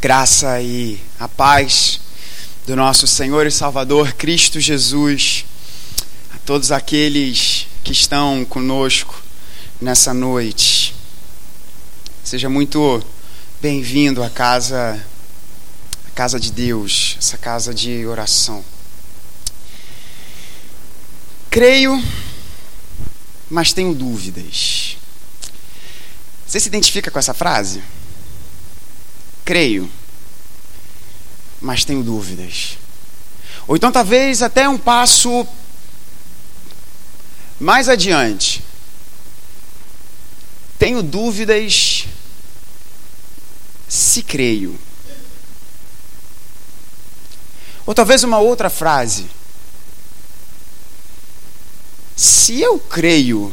graça 0.00 0.60
e 0.62 1.00
a 1.18 1.26
paz 1.26 2.00
do 2.64 2.76
nosso 2.76 3.04
Senhor 3.04 3.46
e 3.48 3.50
Salvador 3.50 4.12
Cristo 4.12 4.60
Jesus, 4.60 5.44
a 6.32 6.38
todos 6.38 6.70
aqueles 6.70 7.66
que 7.82 7.90
estão 7.90 8.44
conosco 8.44 9.20
nessa 9.80 10.14
noite. 10.14 10.94
Seja 12.22 12.48
muito 12.48 13.02
bem-vindo 13.60 14.22
à 14.22 14.30
casa, 14.30 15.04
à 16.06 16.10
casa 16.10 16.38
de 16.38 16.52
Deus, 16.52 17.16
essa 17.18 17.36
casa 17.36 17.74
de 17.74 18.06
oração. 18.06 18.64
Creio, 21.50 22.00
mas 23.50 23.72
tenho 23.72 23.92
dúvidas. 23.92 24.96
Você 26.46 26.60
se 26.60 26.68
identifica 26.68 27.10
com 27.10 27.18
essa 27.18 27.34
frase? 27.34 27.82
Creio, 29.48 29.90
mas 31.60 31.84
tenho 31.84 32.02
dúvidas. 32.02 32.78
Ou 33.66 33.76
então, 33.76 33.92
talvez 33.92 34.42
até 34.42 34.68
um 34.68 34.78
passo 34.78 35.46
mais 37.58 37.88
adiante. 37.88 38.62
Tenho 40.78 41.02
dúvidas 41.02 42.06
se 43.88 44.22
creio. 44.22 44.78
Ou 47.84 47.94
talvez 47.94 48.22
uma 48.22 48.38
outra 48.38 48.70
frase. 48.70 49.26
Se 52.14 52.60
eu 52.60 52.78
creio, 52.78 53.52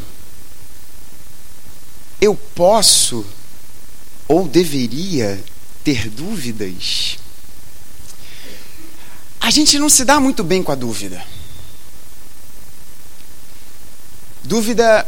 eu 2.20 2.36
posso 2.36 3.26
ou 4.28 4.48
deveria 4.48 5.44
ter 5.84 6.10
dúvidas? 6.10 7.18
A 9.46 9.52
gente 9.52 9.78
não 9.78 9.90
se 9.90 10.04
dá 10.04 10.20
muito 10.20 10.44
bem 10.44 10.64
com 10.64 10.72
a 10.72 10.76
dúvida. 10.76 11.24
Dúvida 14.44 15.06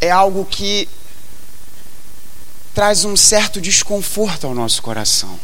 é 0.00 0.10
algo 0.10 0.42
que 0.46 0.88
traz 2.74 3.04
um 3.04 3.14
certo 3.18 3.60
desconforto 3.60 4.46
ao 4.46 4.54
nosso 4.54 4.80
coração. 4.80 5.38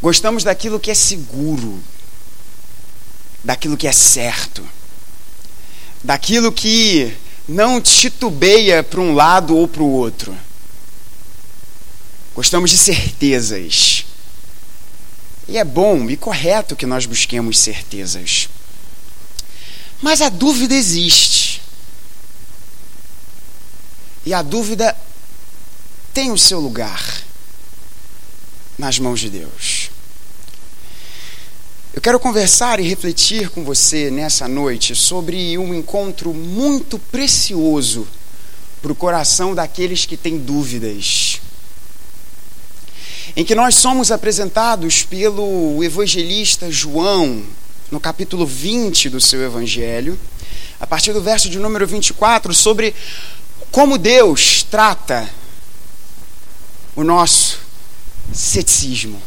Gostamos 0.00 0.44
daquilo 0.44 0.78
que 0.78 0.92
é 0.92 0.94
seguro, 0.94 1.82
daquilo 3.42 3.76
que 3.76 3.88
é 3.88 3.92
certo, 3.92 4.64
daquilo 6.04 6.52
que 6.52 7.12
não 7.48 7.80
titubeia 7.80 8.84
para 8.84 9.00
um 9.00 9.16
lado 9.16 9.56
ou 9.56 9.66
para 9.66 9.82
o 9.82 9.90
outro. 9.90 10.46
Gostamos 12.36 12.68
de 12.68 12.76
certezas. 12.76 13.95
E 15.48 15.56
é 15.56 15.64
bom 15.64 16.10
e 16.10 16.16
correto 16.16 16.74
que 16.74 16.86
nós 16.86 17.06
busquemos 17.06 17.58
certezas. 17.58 18.48
Mas 20.02 20.20
a 20.20 20.28
dúvida 20.28 20.74
existe. 20.74 21.62
E 24.24 24.34
a 24.34 24.42
dúvida 24.42 24.96
tem 26.12 26.32
o 26.32 26.38
seu 26.38 26.58
lugar 26.58 27.22
nas 28.76 28.98
mãos 28.98 29.20
de 29.20 29.30
Deus. 29.30 29.90
Eu 31.94 32.02
quero 32.02 32.20
conversar 32.20 32.78
e 32.78 32.86
refletir 32.86 33.48
com 33.48 33.64
você 33.64 34.10
nessa 34.10 34.46
noite 34.46 34.94
sobre 34.94 35.56
um 35.56 35.72
encontro 35.72 36.34
muito 36.34 36.98
precioso 36.98 38.06
para 38.82 38.92
o 38.92 38.94
coração 38.94 39.54
daqueles 39.54 40.04
que 40.04 40.16
têm 40.16 40.36
dúvidas. 40.36 41.40
Em 43.34 43.44
que 43.44 43.54
nós 43.54 43.74
somos 43.74 44.12
apresentados 44.12 45.02
pelo 45.02 45.82
evangelista 45.82 46.70
João, 46.70 47.42
no 47.90 47.98
capítulo 47.98 48.46
20 48.46 49.08
do 49.08 49.20
seu 49.20 49.42
evangelho, 49.42 50.18
a 50.78 50.86
partir 50.86 51.12
do 51.12 51.22
verso 51.22 51.48
de 51.48 51.58
número 51.58 51.86
24, 51.86 52.52
sobre 52.54 52.94
como 53.70 53.98
Deus 53.98 54.62
trata 54.62 55.28
o 56.94 57.02
nosso 57.02 57.58
ceticismo 58.32 59.20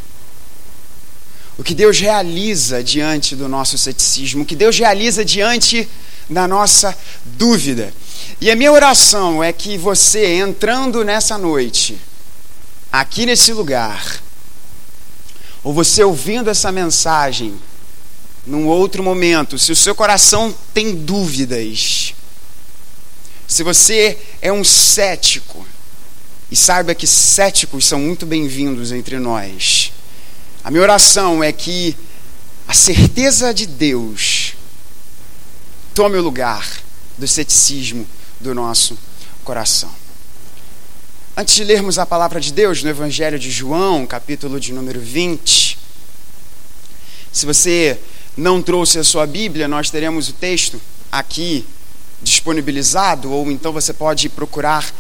o 1.60 1.64
que 1.64 1.76
Deus 1.76 2.00
realiza 2.00 2.82
diante 2.82 3.36
do 3.36 3.50
nosso 3.50 3.78
ceticismo, 3.78 4.44
o 4.44 4.46
que 4.46 4.56
Deus 4.56 4.80
realiza 4.80 5.26
diante 5.26 5.90
da 6.30 6.48
nossa 6.48 6.98
dúvida. 7.26 7.94
E 8.40 8.50
a 8.50 8.56
minha 8.56 8.72
oração 8.72 9.44
é 9.44 9.52
que 9.52 9.78
você, 9.78 10.38
entrando 10.38 11.04
nessa 11.04 11.38
noite, 11.38 12.00
aqui 12.92 13.26
nesse 13.26 13.54
lugar, 13.54 14.22
ou 15.64 15.74
você 15.74 16.04
ouvindo 16.04 16.50
essa 16.50 16.72
mensagem, 16.72 17.60
num 18.46 18.68
outro 18.68 19.04
momento, 19.04 19.60
se 19.60 19.72
o 19.72 19.76
seu 19.76 19.94
coração 19.94 20.56
tem 20.74 20.96
dúvidas, 20.96 22.14
se 23.48 23.64
você 23.64 24.18
é 24.42 24.52
um 24.52 24.64
cético, 24.64 25.66
e 26.52 26.56
saiba 26.56 26.96
que 26.96 27.06
céticos 27.06 27.86
são 27.86 28.00
muito 28.00 28.26
bem-vindos 28.26 28.92
entre 28.92 29.20
nós. 29.20 29.92
A 30.64 30.72
minha 30.72 30.82
oração 30.82 31.44
é 31.44 31.52
que 31.52 31.96
a 32.68 32.74
certeza 32.74 33.54
de 33.54 33.68
Deus 33.68 34.54
tome 35.94 36.18
o 36.18 36.24
lugar 36.24 36.68
do 37.18 37.28
ceticismo 37.28 38.08
do 38.40 38.56
nosso 38.56 38.98
coração. 39.44 39.92
Antes 41.38 41.56
de 41.56 41.64
lermos 41.64 41.98
a 41.98 42.06
palavra 42.06 42.40
de 42.42 42.52
Deus 42.52 42.84
no 42.84 42.90
Evangelho 42.90 43.40
de 43.40 43.50
João, 43.50 44.06
capítulo 44.06 44.60
de 44.60 44.74
número 44.74 45.00
20, 45.00 45.78
se 47.32 47.46
você 47.46 47.98
não 48.36 48.62
trouxe 48.62 49.00
a 49.00 49.04
sua 49.04 49.26
Bíblia, 49.26 49.68
nós 49.68 49.90
teremos 49.90 50.28
o 50.28 50.34
texto 50.34 50.82
aqui 51.12 51.66
disponibilizado, 52.22 53.32
ou 53.32 53.50
então 53.50 53.72
você 53.72 53.94
pode 53.94 54.28
procurar 54.28 54.94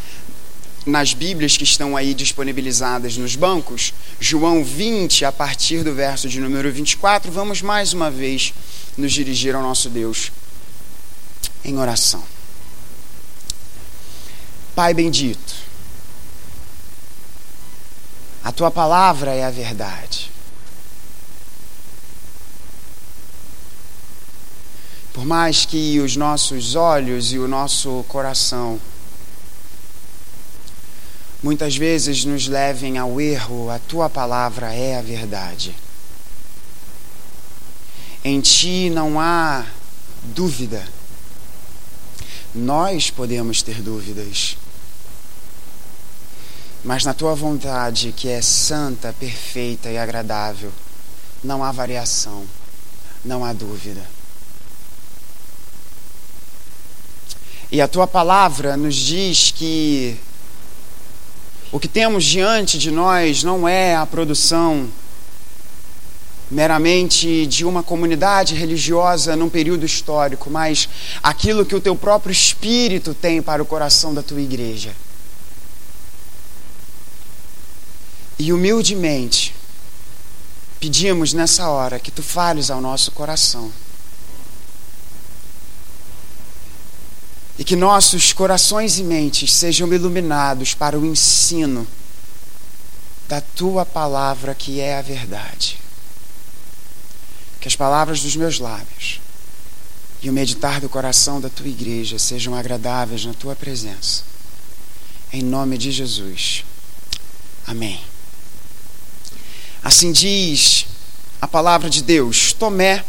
nas 0.85 1.13
Bíblias 1.13 1.57
que 1.57 1.65
estão 1.65 1.97
aí 1.97 2.13
disponibilizadas 2.13 3.17
nos 3.17 3.35
bancos, 3.35 3.93
João 4.19 4.63
20, 4.63 5.25
a 5.25 5.31
partir 5.31 5.83
do 5.83 5.93
verso 5.93 6.29
de 6.29 6.39
número 6.39 6.71
24, 6.71 7.29
vamos 7.31 7.61
mais 7.61 7.91
uma 7.91 8.09
vez 8.09 8.53
nos 8.97 9.11
dirigir 9.11 9.55
ao 9.55 9.61
nosso 9.61 9.89
Deus 9.89 10.31
em 11.65 11.77
oração. 11.77 12.23
Pai 14.73 14.93
bendito, 14.93 15.68
a 18.43 18.51
tua 18.51 18.71
palavra 18.71 19.33
é 19.33 19.43
a 19.43 19.51
verdade. 19.51 20.31
Por 25.13 25.25
mais 25.25 25.65
que 25.65 25.99
os 25.99 26.15
nossos 26.15 26.75
olhos 26.75 27.33
e 27.33 27.39
o 27.39 27.47
nosso 27.47 28.05
coração 28.07 28.79
muitas 31.41 31.75
vezes 31.75 32.25
nos 32.25 32.47
levem 32.47 32.97
ao 32.97 33.19
erro, 33.19 33.69
a 33.69 33.79
tua 33.79 34.09
palavra 34.09 34.73
é 34.73 34.97
a 34.97 35.01
verdade. 35.01 35.75
Em 38.23 38.39
ti 38.41 38.89
não 38.89 39.19
há 39.19 39.65
dúvida. 40.23 40.85
Nós 42.53 43.09
podemos 43.09 43.61
ter 43.61 43.81
dúvidas. 43.81 44.57
Mas 46.83 47.03
na 47.03 47.13
tua 47.13 47.35
vontade, 47.35 48.13
que 48.15 48.29
é 48.29 48.41
santa, 48.41 49.13
perfeita 49.19 49.89
e 49.89 49.97
agradável, 49.97 50.71
não 51.43 51.63
há 51.63 51.71
variação, 51.71 52.45
não 53.23 53.43
há 53.43 53.51
dúvida. 53.51 54.01
E 57.71 57.81
a 57.81 57.87
tua 57.87 58.07
palavra 58.07 58.75
nos 58.77 58.95
diz 58.95 59.51
que 59.51 60.17
o 61.71 61.79
que 61.79 61.87
temos 61.87 62.23
diante 62.23 62.77
de 62.77 62.89
nós 62.89 63.43
não 63.43 63.67
é 63.67 63.95
a 63.95 64.05
produção 64.05 64.89
meramente 66.49 67.45
de 67.45 67.63
uma 67.63 67.83
comunidade 67.83 68.55
religiosa 68.55 69.35
num 69.35 69.49
período 69.49 69.85
histórico, 69.85 70.49
mas 70.49 70.89
aquilo 71.21 71.63
que 71.63 71.75
o 71.75 71.81
teu 71.81 71.95
próprio 71.95 72.31
espírito 72.31 73.13
tem 73.13 73.39
para 73.39 73.61
o 73.61 73.65
coração 73.65 74.13
da 74.13 74.23
tua 74.23 74.41
igreja. 74.41 74.95
E 78.39 78.51
humildemente 78.51 79.53
pedimos 80.79 81.33
nessa 81.33 81.69
hora 81.69 81.99
que 81.99 82.09
tu 82.09 82.23
fales 82.23 82.71
ao 82.71 82.81
nosso 82.81 83.11
coração. 83.11 83.71
e 87.59 87.63
que 87.65 87.75
nossos 87.75 88.31
corações 88.31 88.97
e 88.99 89.03
mentes 89.03 89.51
sejam 89.51 89.93
iluminados 89.93 90.73
para 90.73 90.97
o 90.97 91.05
ensino 91.05 91.85
da 93.27 93.41
tua 93.41 93.85
palavra, 93.85 94.55
que 94.55 94.79
é 94.79 94.97
a 94.97 95.01
verdade. 95.01 95.77
Que 97.59 97.67
as 97.67 97.75
palavras 97.75 98.21
dos 98.21 98.37
meus 98.37 98.59
lábios 98.59 99.19
e 100.21 100.29
o 100.29 100.33
meditar 100.33 100.79
do 100.79 100.87
coração 100.87 101.41
da 101.41 101.49
tua 101.49 101.67
igreja 101.67 102.17
sejam 102.17 102.55
agradáveis 102.55 103.25
na 103.25 103.33
tua 103.33 103.57
presença. 103.57 104.23
Em 105.31 105.43
nome 105.43 105.77
de 105.77 105.91
Jesus. 105.91 106.63
Amém. 107.67 107.99
Assim 109.83 110.11
diz 110.11 110.85
a 111.41 111.47
palavra 111.47 111.89
de 111.89 112.03
Deus. 112.03 112.53
Tomé, 112.53 113.03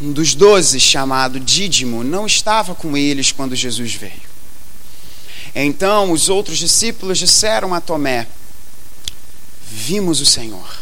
um 0.00 0.12
dos 0.12 0.34
doze, 0.34 0.78
chamado 0.78 1.40
Dídimo, 1.40 2.04
não 2.04 2.26
estava 2.26 2.74
com 2.74 2.96
eles 2.96 3.32
quando 3.32 3.56
Jesus 3.56 3.94
veio. 3.94 4.30
Então 5.54 6.12
os 6.12 6.28
outros 6.28 6.58
discípulos 6.58 7.18
disseram 7.18 7.74
a 7.74 7.80
Tomé: 7.80 8.26
Vimos 9.70 10.20
o 10.20 10.26
Senhor. 10.26 10.78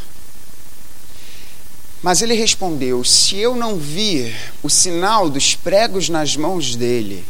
Mas 2.03 2.23
ele 2.23 2.35
respondeu: 2.35 3.03
Se 3.03 3.37
eu 3.37 3.57
não 3.57 3.77
vir 3.77 4.35
o 4.63 4.69
sinal 4.69 5.29
dos 5.29 5.55
pregos 5.55 6.09
nas 6.09 6.37
mãos 6.37 6.77
dele, 6.77 7.25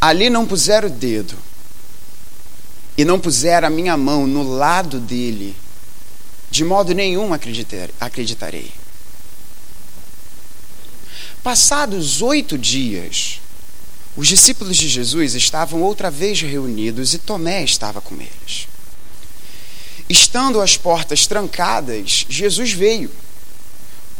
ali 0.00 0.28
não 0.30 0.46
puser 0.46 0.84
o 0.84 0.90
dedo, 0.90 1.36
e 2.96 3.04
não 3.04 3.18
puser 3.18 3.64
a 3.64 3.70
minha 3.70 3.96
mão 3.96 4.26
no 4.26 4.42
lado 4.42 5.00
dele, 5.00 5.56
de 6.52 6.64
modo 6.66 6.92
nenhum 6.92 7.30
acreditarei. 7.32 8.70
Passados 11.42 12.20
oito 12.20 12.58
dias, 12.58 13.40
os 14.14 14.28
discípulos 14.28 14.76
de 14.76 14.86
Jesus 14.86 15.34
estavam 15.34 15.80
outra 15.80 16.10
vez 16.10 16.42
reunidos 16.42 17.14
e 17.14 17.18
Tomé 17.18 17.64
estava 17.64 18.02
com 18.02 18.16
eles. 18.16 18.68
Estando 20.10 20.60
as 20.60 20.76
portas 20.76 21.26
trancadas, 21.26 22.26
Jesus 22.28 22.72
veio, 22.72 23.10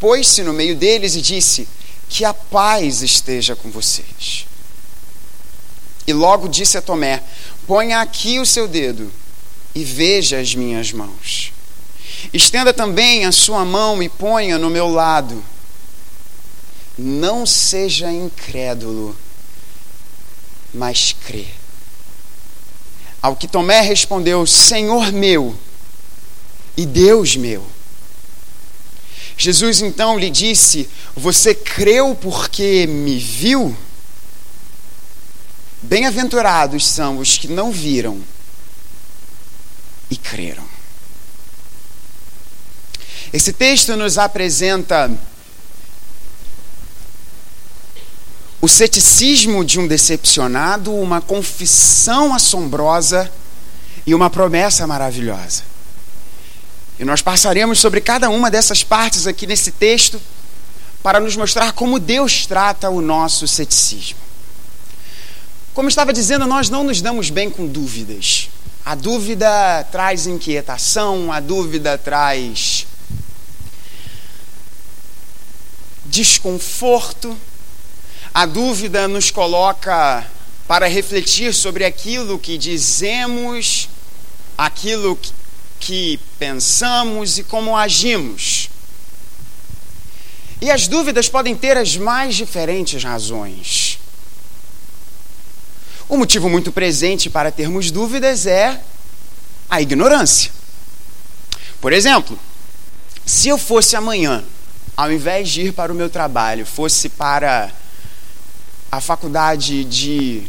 pôs-se 0.00 0.42
no 0.42 0.54
meio 0.54 0.74
deles 0.74 1.14
e 1.14 1.20
disse: 1.20 1.68
Que 2.08 2.24
a 2.24 2.32
paz 2.32 3.02
esteja 3.02 3.54
com 3.54 3.70
vocês. 3.70 4.46
E 6.06 6.14
logo 6.14 6.48
disse 6.48 6.78
a 6.78 6.82
Tomé: 6.82 7.22
Ponha 7.66 8.00
aqui 8.00 8.40
o 8.40 8.46
seu 8.46 8.66
dedo 8.66 9.12
e 9.74 9.84
veja 9.84 10.40
as 10.40 10.54
minhas 10.54 10.92
mãos. 10.92 11.51
Estenda 12.32 12.72
também 12.72 13.24
a 13.24 13.32
sua 13.32 13.64
mão 13.64 14.02
e 14.02 14.08
ponha 14.08 14.58
no 14.58 14.70
meu 14.70 14.88
lado. 14.88 15.42
Não 16.96 17.46
seja 17.46 18.12
incrédulo, 18.12 19.16
mas 20.74 21.14
crê. 21.26 21.46
Ao 23.20 23.36
que 23.36 23.48
Tomé 23.48 23.80
respondeu: 23.80 24.46
Senhor 24.46 25.12
meu 25.12 25.56
e 26.76 26.84
Deus 26.84 27.36
meu. 27.36 27.64
Jesus 29.36 29.80
então 29.80 30.18
lhe 30.18 30.30
disse: 30.30 30.88
Você 31.16 31.54
creu 31.54 32.14
porque 32.14 32.86
me 32.86 33.18
viu? 33.18 33.76
Bem-aventurados 35.82 36.86
são 36.86 37.18
os 37.18 37.36
que 37.38 37.48
não 37.48 37.72
viram 37.72 38.22
e 40.10 40.16
creram. 40.16 40.71
Esse 43.32 43.52
texto 43.52 43.96
nos 43.96 44.18
apresenta 44.18 45.10
o 48.60 48.68
ceticismo 48.68 49.64
de 49.64 49.80
um 49.80 49.88
decepcionado, 49.88 50.94
uma 50.94 51.20
confissão 51.20 52.34
assombrosa 52.34 53.32
e 54.06 54.14
uma 54.14 54.28
promessa 54.28 54.86
maravilhosa. 54.86 55.62
E 56.98 57.04
nós 57.04 57.22
passaremos 57.22 57.80
sobre 57.80 58.00
cada 58.00 58.28
uma 58.28 58.50
dessas 58.50 58.84
partes 58.84 59.26
aqui 59.26 59.46
nesse 59.46 59.72
texto 59.72 60.20
para 61.02 61.18
nos 61.18 61.34
mostrar 61.34 61.72
como 61.72 61.98
Deus 61.98 62.46
trata 62.46 62.90
o 62.90 63.00
nosso 63.00 63.48
ceticismo. 63.48 64.18
Como 65.72 65.88
estava 65.88 66.12
dizendo, 66.12 66.46
nós 66.46 66.68
não 66.68 66.84
nos 66.84 67.00
damos 67.00 67.30
bem 67.30 67.48
com 67.48 67.66
dúvidas. 67.66 68.50
A 68.84 68.94
dúvida 68.94 69.84
traz 69.90 70.26
inquietação, 70.26 71.32
a 71.32 71.40
dúvida 71.40 71.96
traz 71.96 72.86
desconforto, 76.12 77.34
a 78.34 78.44
dúvida 78.44 79.08
nos 79.08 79.30
coloca 79.30 80.26
para 80.68 80.86
refletir 80.86 81.54
sobre 81.54 81.86
aquilo 81.86 82.38
que 82.38 82.58
dizemos, 82.58 83.88
aquilo 84.56 85.18
que 85.80 86.20
pensamos 86.38 87.38
e 87.38 87.42
como 87.42 87.74
agimos. 87.74 88.68
E 90.60 90.70
as 90.70 90.86
dúvidas 90.86 91.30
podem 91.30 91.56
ter 91.56 91.78
as 91.78 91.96
mais 91.96 92.34
diferentes 92.34 93.02
razões. 93.02 93.98
O 96.10 96.18
motivo 96.18 96.50
muito 96.50 96.70
presente 96.70 97.30
para 97.30 97.50
termos 97.50 97.90
dúvidas 97.90 98.46
é 98.46 98.78
a 99.68 99.80
ignorância. 99.80 100.52
Por 101.80 101.90
exemplo, 101.90 102.38
se 103.24 103.48
eu 103.48 103.56
fosse 103.56 103.96
amanhã, 103.96 104.44
ao 105.02 105.10
invés 105.10 105.48
de 105.48 105.62
ir 105.62 105.72
para 105.72 105.92
o 105.92 105.96
meu 105.96 106.08
trabalho, 106.08 106.64
fosse 106.64 107.08
para 107.08 107.72
a 108.90 109.00
faculdade 109.00 109.82
de 109.82 110.44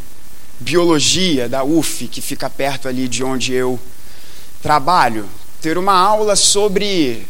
biologia 0.60 1.50
da 1.50 1.64
UF, 1.64 2.08
que 2.08 2.22
fica 2.22 2.48
perto 2.52 2.88
ali 2.88 3.08
de 3.08 3.24
onde 3.24 3.52
eu 3.52 3.80
trabalho, 4.62 5.28
ter 5.60 5.76
uma 5.76 5.96
aula 5.96 6.36
sobre 6.36 7.26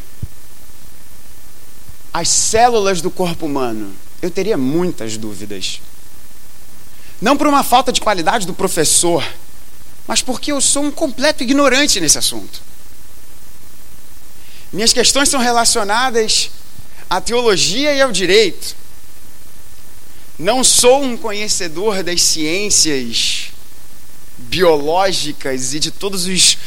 as 2.12 2.28
células 2.28 3.00
do 3.00 3.10
corpo 3.10 3.46
humano, 3.46 3.94
eu 4.20 4.30
teria 4.30 4.58
muitas 4.58 5.16
dúvidas. 5.16 5.80
Não 7.22 7.38
por 7.38 7.46
uma 7.46 7.64
falta 7.64 7.90
de 7.90 8.02
qualidade 8.02 8.46
do 8.46 8.52
professor, 8.52 9.26
mas 10.06 10.20
porque 10.20 10.52
eu 10.52 10.60
sou 10.60 10.82
um 10.82 10.90
completo 10.90 11.42
ignorante 11.42 11.98
nesse 12.00 12.18
assunto. 12.18 12.60
Minhas 14.70 14.92
questões 14.92 15.30
são 15.30 15.40
relacionadas 15.40 16.50
à 17.08 17.20
teologia 17.20 17.94
e 17.94 18.00
ao 18.00 18.12
direito. 18.12 18.76
Não 20.38 20.64
sou 20.64 21.02
um 21.02 21.16
conhecedor 21.16 22.02
das 22.02 22.20
ciências 22.22 23.52
biológicas 24.36 25.74
e 25.74 25.80
de 25.80 25.90
todos 25.90 26.26
os 26.26 26.58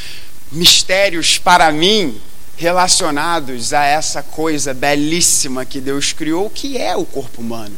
mistérios 0.51 1.37
para 1.37 1.71
mim 1.71 2.19
relacionados 2.55 3.73
a 3.73 3.83
essa 3.83 4.23
coisa 4.23 4.73
belíssima 4.73 5.65
que 5.65 5.79
Deus 5.79 6.11
criou, 6.13 6.49
que 6.49 6.77
é 6.77 6.95
o 6.95 7.05
corpo 7.05 7.41
humano. 7.41 7.75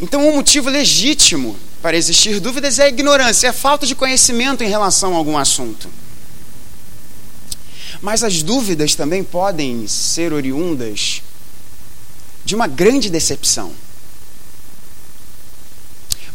Então, 0.00 0.28
um 0.28 0.34
motivo 0.34 0.68
legítimo 0.68 1.56
para 1.80 1.96
existir 1.96 2.40
dúvidas 2.40 2.78
é 2.78 2.84
a 2.84 2.88
ignorância, 2.88 3.46
é 3.46 3.50
a 3.50 3.54
falta 3.54 3.86
de 3.86 3.94
conhecimento 3.94 4.62
em 4.62 4.68
relação 4.68 5.14
a 5.14 5.16
algum 5.16 5.38
assunto. 5.38 5.88
Mas 8.06 8.22
as 8.22 8.40
dúvidas 8.40 8.94
também 8.94 9.24
podem 9.24 9.88
ser 9.88 10.32
oriundas 10.32 11.22
de 12.44 12.54
uma 12.54 12.68
grande 12.68 13.10
decepção. 13.10 13.74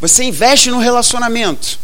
Você 0.02 0.26
investe 0.26 0.70
no 0.70 0.80
relacionamento, 0.80 1.80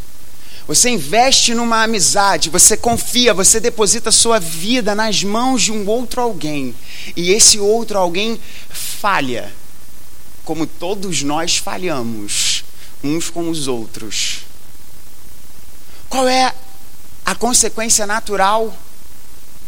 você 0.68 0.90
investe 0.90 1.54
numa 1.54 1.84
amizade, 1.84 2.50
você 2.50 2.76
confia, 2.76 3.34
você 3.34 3.62
deposita 3.62 4.12
sua 4.12 4.40
vida 4.42 4.94
nas 4.94 5.24
mãos 5.24 5.62
de 5.62 5.72
um 5.72 5.88
outro 5.88 6.20
alguém, 6.20 6.76
e 7.16 7.32
esse 7.32 7.58
outro 7.58 7.98
alguém 7.98 8.38
falha. 8.70 9.54
Como 10.44 10.68
todos 10.68 11.24
nós 11.24 11.56
falhamos 11.56 12.66
uns 13.02 13.30
com 13.30 13.50
os 13.50 13.70
outros. 13.70 14.40
Qual 16.10 16.28
é 16.28 16.54
a 17.26 17.34
consequência 17.34 18.06
natural 18.06 18.78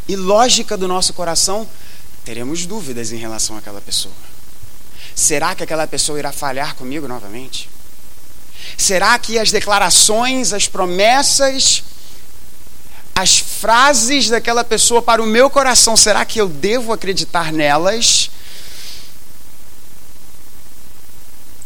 e 0.10 0.16
lógica 0.16 0.76
do 0.76 0.88
nosso 0.88 1.14
coração? 1.14 1.66
Teremos 2.26 2.66
dúvidas 2.66 3.14
em 3.14 3.16
relação 3.16 3.56
àquela 3.56 3.80
pessoa. 3.80 4.14
Será 5.16 5.56
que 5.56 5.64
aquela 5.64 5.88
pessoa 5.88 6.20
irá 6.20 6.32
falhar 6.32 6.76
comigo 6.76 7.08
novamente? 7.08 7.70
Será 8.78 9.18
que 9.18 9.40
as 9.40 9.52
declarações, 9.52 10.52
as 10.52 10.68
promessas, 10.68 11.84
as 13.16 13.38
frases 13.38 14.30
daquela 14.30 14.64
pessoa 14.64 15.02
para 15.02 15.22
o 15.22 15.26
meu 15.26 15.50
coração, 15.50 15.96
será 15.96 16.26
que 16.26 16.42
eu 16.42 16.50
devo 16.50 16.92
acreditar 16.92 17.54
nelas? 17.54 18.30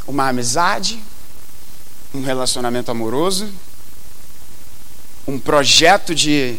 uma 0.05 0.27
amizade, 0.27 1.01
um 2.13 2.21
relacionamento 2.21 2.91
amoroso, 2.91 3.51
um 5.25 5.39
projeto 5.39 6.13
de 6.13 6.57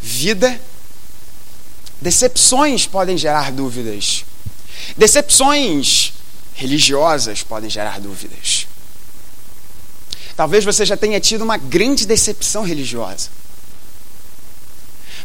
vida. 0.00 0.60
Decepções 2.02 2.84
podem 2.84 3.16
gerar 3.16 3.52
dúvidas. 3.52 4.24
Decepções 4.96 6.12
religiosas 6.52 7.44
podem 7.44 7.70
gerar 7.70 8.00
dúvidas. 8.00 8.66
Talvez 10.34 10.64
você 10.64 10.84
já 10.84 10.96
tenha 10.96 11.20
tido 11.20 11.42
uma 11.42 11.56
grande 11.56 12.04
decepção 12.04 12.64
religiosa. 12.64 13.30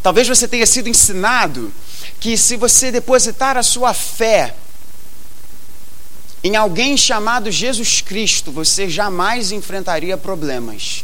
Talvez 0.03 0.27
você 0.27 0.47
tenha 0.47 0.67
sido 0.67 0.87
ensinado 0.87 1.73
que 2.19 2.37
se 2.37 2.55
você 2.55 2.91
depositar 2.91 3.57
a 3.57 3.63
sua 3.63 3.91
fé 3.95 4.53
em 6.43 6.55
alguém 6.55 6.95
chamado 6.95 7.51
Jesus 7.51 8.01
Cristo, 8.01 8.51
você 8.51 8.87
jamais 8.87 9.51
enfrentaria 9.51 10.15
problemas. 10.15 11.03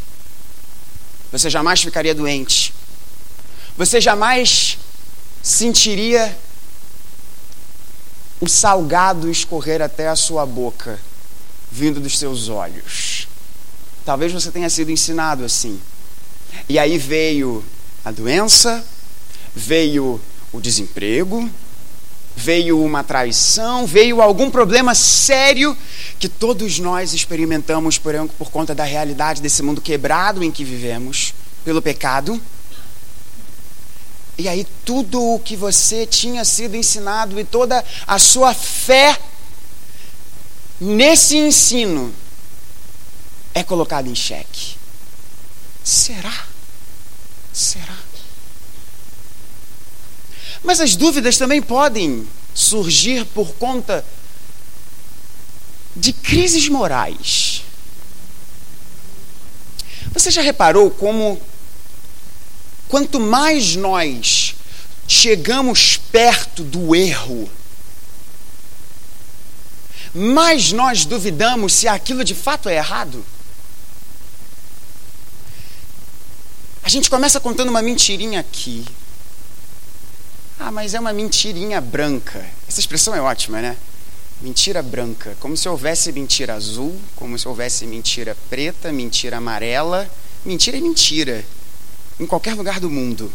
você 1.32 1.50
jamais 1.50 1.82
ficaria 1.82 2.14
doente, 2.14 2.72
você 3.76 4.00
jamais 4.00 4.78
sentiria 5.44 6.36
o 8.40 8.48
salgado 8.48 9.30
escorrer 9.30 9.82
até 9.82 10.08
a 10.08 10.16
sua 10.16 10.46
boca, 10.46 10.98
vindo 11.70 12.00
dos 12.00 12.18
seus 12.18 12.48
olhos. 12.48 13.28
Talvez 14.06 14.32
você 14.32 14.50
tenha 14.52 14.70
sido 14.70 14.90
ensinado 14.90 15.44
assim. 15.44 15.80
E 16.70 16.80
aí 16.80 16.98
veio 16.98 17.64
a 18.06 18.12
doença, 18.12 18.84
veio 19.54 20.20
o 20.52 20.62
desemprego, 20.62 21.50
veio 22.36 22.82
uma 22.82 23.04
traição, 23.04 23.86
veio 23.86 24.22
algum 24.22 24.50
problema 24.50 24.96
sério 24.96 25.78
que 26.20 26.30
todos 26.30 26.80
nós 26.80 27.14
experimentamos 27.14 27.98
por, 27.98 28.14
por 28.38 28.50
conta 28.50 28.74
da 28.74 28.84
realidade 28.84 29.42
desse 29.42 29.62
mundo 29.62 29.82
quebrado 29.82 30.44
em 30.44 30.52
que 30.52 30.64
vivemos, 30.64 31.34
pelo 31.64 31.82
pecado. 31.82 32.42
E 34.38 34.50
aí 34.50 34.66
tudo 34.84 35.22
o 35.22 35.40
que 35.40 35.56
você 35.56 36.06
tinha 36.06 36.44
sido 36.44 36.76
ensinado 36.76 37.40
e 37.40 37.44
toda 37.44 37.84
a 38.08 38.18
sua 38.18 38.54
fé 38.54 39.18
nesse 40.80 41.38
ensino 41.38 42.14
é 43.54 43.64
colocado 43.64 44.08
em 44.08 44.16
xeque. 44.16 44.76
Será? 45.84 46.48
Será? 47.52 47.98
Mas 50.64 50.80
as 50.80 50.96
dúvidas 50.96 51.38
também 51.38 51.62
podem 51.62 52.28
surgir 52.54 53.26
por 53.26 53.54
conta 53.56 54.04
de 55.96 56.12
crises 56.12 56.68
morais. 56.68 57.64
Você 60.14 60.32
já 60.32 60.42
reparou 60.42 60.90
como 60.90 61.40
Quanto 62.94 63.20
mais 63.20 63.76
nós 63.76 64.54
chegamos 65.08 65.98
perto 65.98 66.64
do 66.64 66.96
erro, 66.96 67.50
mais 70.14 70.72
nós 70.72 71.04
duvidamos 71.04 71.74
se 71.74 71.88
aquilo 71.88 72.24
de 72.24 72.36
fato 72.36 72.70
é 72.70 72.76
errado. 72.76 73.26
A 76.84 76.90
gente 76.90 77.10
começa 77.10 77.40
contando 77.40 77.70
uma 77.70 77.82
mentirinha 77.82 78.40
aqui. 78.40 78.86
Ah, 80.60 80.72
mas 80.72 80.94
é 80.94 81.00
uma 81.00 81.14
mentirinha 81.14 81.82
branca. 81.82 82.48
Essa 82.70 82.80
expressão 82.80 83.16
é 83.16 83.20
ótima, 83.20 83.60
né? 83.60 83.76
Mentira 84.40 84.84
branca. 84.84 85.36
Como 85.40 85.58
se 85.58 85.68
houvesse 85.68 86.12
mentira 86.12 86.54
azul, 86.54 86.96
como 87.16 87.40
se 87.40 87.48
houvesse 87.48 87.88
mentira 87.88 88.38
preta, 88.52 88.92
mentira 88.94 89.38
amarela. 89.38 90.08
Mentira 90.46 90.78
é 90.78 90.80
mentira 90.80 91.44
em 92.20 92.26
qualquer 92.26 92.56
lugar 92.56 92.80
do 92.80 92.90
mundo. 92.90 93.32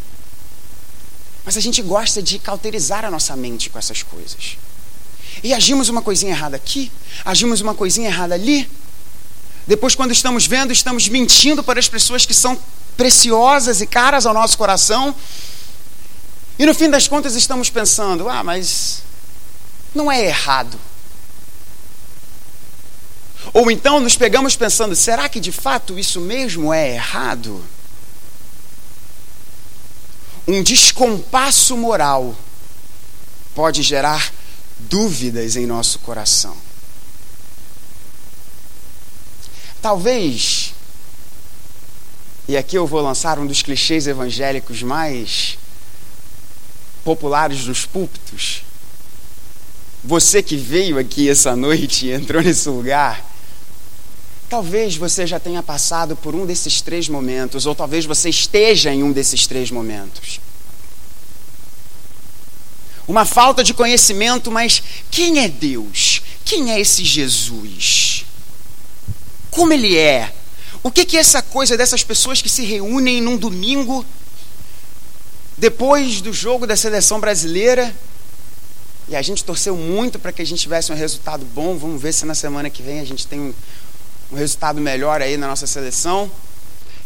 Mas 1.44 1.56
a 1.56 1.60
gente 1.60 1.80
gosta 1.82 2.22
de 2.22 2.38
cauterizar 2.38 3.04
a 3.04 3.10
nossa 3.10 3.34
mente 3.36 3.70
com 3.70 3.78
essas 3.78 4.02
coisas. 4.02 4.58
E 5.42 5.54
agimos 5.54 5.88
uma 5.88 6.02
coisinha 6.02 6.32
errada 6.32 6.56
aqui, 6.56 6.90
agimos 7.24 7.60
uma 7.60 7.74
coisinha 7.74 8.08
errada 8.08 8.34
ali. 8.34 8.68
Depois, 9.66 9.94
quando 9.94 10.12
estamos 10.12 10.46
vendo, 10.46 10.72
estamos 10.72 11.08
mentindo 11.08 11.62
para 11.62 11.78
as 11.78 11.88
pessoas 11.88 12.26
que 12.26 12.34
são 12.34 12.58
preciosas 12.96 13.80
e 13.80 13.86
caras 13.86 14.26
ao 14.26 14.34
nosso 14.34 14.58
coração. 14.58 15.14
E 16.58 16.66
no 16.66 16.74
fim 16.74 16.90
das 16.90 17.06
contas, 17.06 17.34
estamos 17.34 17.70
pensando: 17.70 18.28
ah, 18.28 18.42
mas 18.42 19.02
não 19.94 20.10
é 20.10 20.26
errado. 20.26 20.78
Ou 23.52 23.70
então 23.70 24.00
nos 24.00 24.16
pegamos 24.16 24.56
pensando: 24.56 24.94
será 24.96 25.28
que 25.28 25.40
de 25.40 25.52
fato 25.52 25.98
isso 25.98 26.20
mesmo 26.20 26.72
é 26.72 26.94
errado? 26.94 27.62
Um 30.48 30.62
descompasso 30.62 31.76
moral 31.76 32.34
pode 33.54 33.82
gerar 33.82 34.32
dúvidas 34.78 35.56
em 35.56 35.66
nosso 35.66 35.98
coração. 35.98 36.56
Talvez, 39.82 40.72
e 42.48 42.56
aqui 42.56 42.78
eu 42.78 42.86
vou 42.86 43.02
lançar 43.02 43.38
um 43.38 43.46
dos 43.46 43.60
clichês 43.60 44.06
evangélicos 44.06 44.82
mais 44.82 45.58
populares 47.04 47.66
nos 47.66 47.84
púlpitos. 47.84 48.62
Você 50.02 50.42
que 50.42 50.56
veio 50.56 50.98
aqui 50.98 51.28
essa 51.28 51.54
noite 51.54 52.06
e 52.06 52.12
entrou 52.12 52.40
nesse 52.40 52.70
lugar, 52.70 53.22
Talvez 54.48 54.96
você 54.96 55.26
já 55.26 55.38
tenha 55.38 55.62
passado 55.62 56.16
por 56.16 56.34
um 56.34 56.46
desses 56.46 56.80
três 56.80 57.08
momentos, 57.08 57.66
ou 57.66 57.74
talvez 57.74 58.06
você 58.06 58.30
esteja 58.30 58.92
em 58.92 59.02
um 59.02 59.12
desses 59.12 59.46
três 59.46 59.70
momentos. 59.70 60.40
Uma 63.06 63.24
falta 63.24 63.62
de 63.62 63.74
conhecimento, 63.74 64.50
mas 64.50 64.82
quem 65.10 65.40
é 65.40 65.48
Deus? 65.48 66.22
Quem 66.44 66.72
é 66.72 66.80
esse 66.80 67.04
Jesus? 67.04 68.24
Como 69.50 69.72
ele 69.72 69.96
é? 69.96 70.32
O 70.82 70.90
que, 70.90 71.04
que 71.04 71.16
é 71.16 71.20
essa 71.20 71.42
coisa 71.42 71.76
dessas 71.76 72.02
pessoas 72.02 72.40
que 72.40 72.48
se 72.48 72.64
reúnem 72.64 73.20
num 73.20 73.36
domingo, 73.36 74.04
depois 75.56 76.20
do 76.20 76.32
jogo 76.32 76.66
da 76.66 76.76
seleção 76.76 77.20
brasileira, 77.20 77.94
e 79.08 79.16
a 79.16 79.22
gente 79.22 79.42
torceu 79.42 79.74
muito 79.74 80.18
para 80.18 80.32
que 80.32 80.42
a 80.42 80.44
gente 80.44 80.60
tivesse 80.60 80.92
um 80.92 80.94
resultado 80.94 81.44
bom. 81.54 81.76
Vamos 81.76 82.00
ver 82.00 82.12
se 82.12 82.26
na 82.26 82.34
semana 82.34 82.68
que 82.68 82.82
vem 82.82 83.00
a 83.00 83.04
gente 83.04 83.26
tem 83.26 83.40
um, 83.40 83.54
um 84.30 84.36
resultado 84.36 84.80
melhor 84.80 85.22
aí 85.22 85.36
na 85.36 85.48
nossa 85.48 85.66
seleção, 85.66 86.30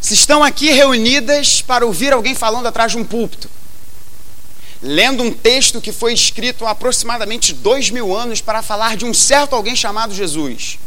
se 0.01 0.13
estão 0.13 0.43
aqui 0.43 0.71
reunidas 0.71 1.61
para 1.61 1.85
ouvir 1.85 2.11
alguém 2.11 2.35
falando 2.35 2.67
atrás 2.67 2.91
de 2.91 2.97
um 2.97 3.05
púlpito, 3.05 3.49
lendo 4.81 5.23
um 5.23 5.31
texto 5.31 5.79
que 5.79 5.93
foi 5.93 6.13
escrito 6.13 6.65
há 6.65 6.71
aproximadamente 6.71 7.53
dois 7.53 7.89
mil 7.89 8.15
anos 8.15 8.41
para 8.41 8.61
falar 8.61 8.97
de 8.97 9.05
um 9.05 9.13
certo 9.13 9.55
alguém 9.55 9.75
chamado 9.75 10.13
Jesus, 10.13 10.77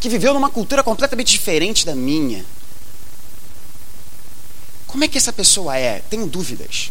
que 0.00 0.08
viveu 0.08 0.32
numa 0.32 0.48
cultura 0.48 0.82
completamente 0.82 1.32
diferente 1.32 1.84
da 1.84 1.94
minha. 1.94 2.44
Como 4.86 5.04
é 5.04 5.08
que 5.08 5.18
essa 5.18 5.32
pessoa 5.32 5.76
é? 5.76 6.02
Tenho 6.08 6.26
dúvidas. 6.26 6.90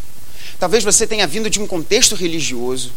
Talvez 0.60 0.84
você 0.84 1.06
tenha 1.06 1.26
vindo 1.26 1.50
de 1.50 1.60
um 1.60 1.66
contexto 1.66 2.14
religioso 2.14 2.92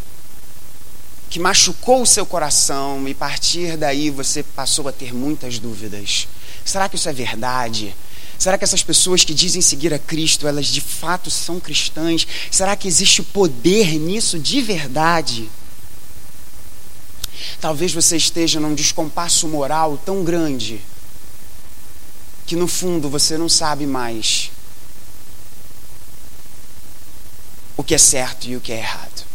que 1.32 1.40
machucou 1.40 2.02
o 2.02 2.06
seu 2.06 2.26
coração 2.26 3.08
e 3.08 3.14
a 3.14 3.16
partir 3.16 3.78
daí 3.78 4.10
você 4.10 4.44
passou 4.44 4.90
a 4.90 4.92
ter 4.92 5.14
muitas 5.14 5.60
dúvidas. 5.60 6.28
Será 6.66 6.90
que 6.90 6.98
isso 6.98 7.08
é 7.08 7.14
verdade? 7.14 7.96
Será 8.38 8.58
que 8.58 8.66
essas 8.66 8.84
pessoas 8.84 9.24
que 9.24 9.34
dizem 9.34 9.62
seguir 9.62 9.94
a 9.94 10.00
Cristo, 10.00 10.46
elas 10.46 10.68
de 10.68 10.82
fato 10.82 11.32
são 11.32 11.58
cristãs? 11.58 12.28
Será 12.52 12.76
que 12.76 12.86
existe 12.86 13.24
poder 13.24 13.98
nisso 13.98 14.38
de 14.38 14.62
verdade? 14.62 15.50
Talvez 17.62 17.94
você 17.94 18.18
esteja 18.18 18.60
num 18.60 18.76
descompasso 18.76 19.48
moral 19.48 19.98
tão 20.06 20.26
grande 20.26 20.82
que 22.46 22.58
no 22.58 22.68
fundo 22.68 23.10
você 23.10 23.38
não 23.38 23.48
sabe 23.48 23.86
mais 23.86 24.52
o 27.78 27.84
que 27.84 27.96
é 27.96 27.98
certo 27.98 28.50
e 28.50 28.58
o 28.58 28.60
que 28.60 28.74
é 28.74 28.80
errado. 28.80 29.31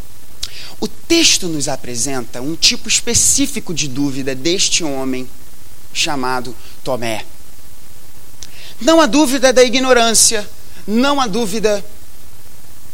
O 0.80 0.86
texto 0.86 1.48
nos 1.48 1.68
apresenta 1.68 2.40
um 2.40 2.54
tipo 2.54 2.88
específico 2.88 3.72
de 3.72 3.88
dúvida 3.88 4.34
deste 4.34 4.84
homem 4.84 5.28
chamado 5.92 6.54
Tomé. 6.84 7.24
Não 8.80 9.00
há 9.00 9.06
dúvida 9.06 9.52
da 9.52 9.62
ignorância, 9.62 10.48
não 10.86 11.20
há 11.20 11.26
dúvida 11.26 11.84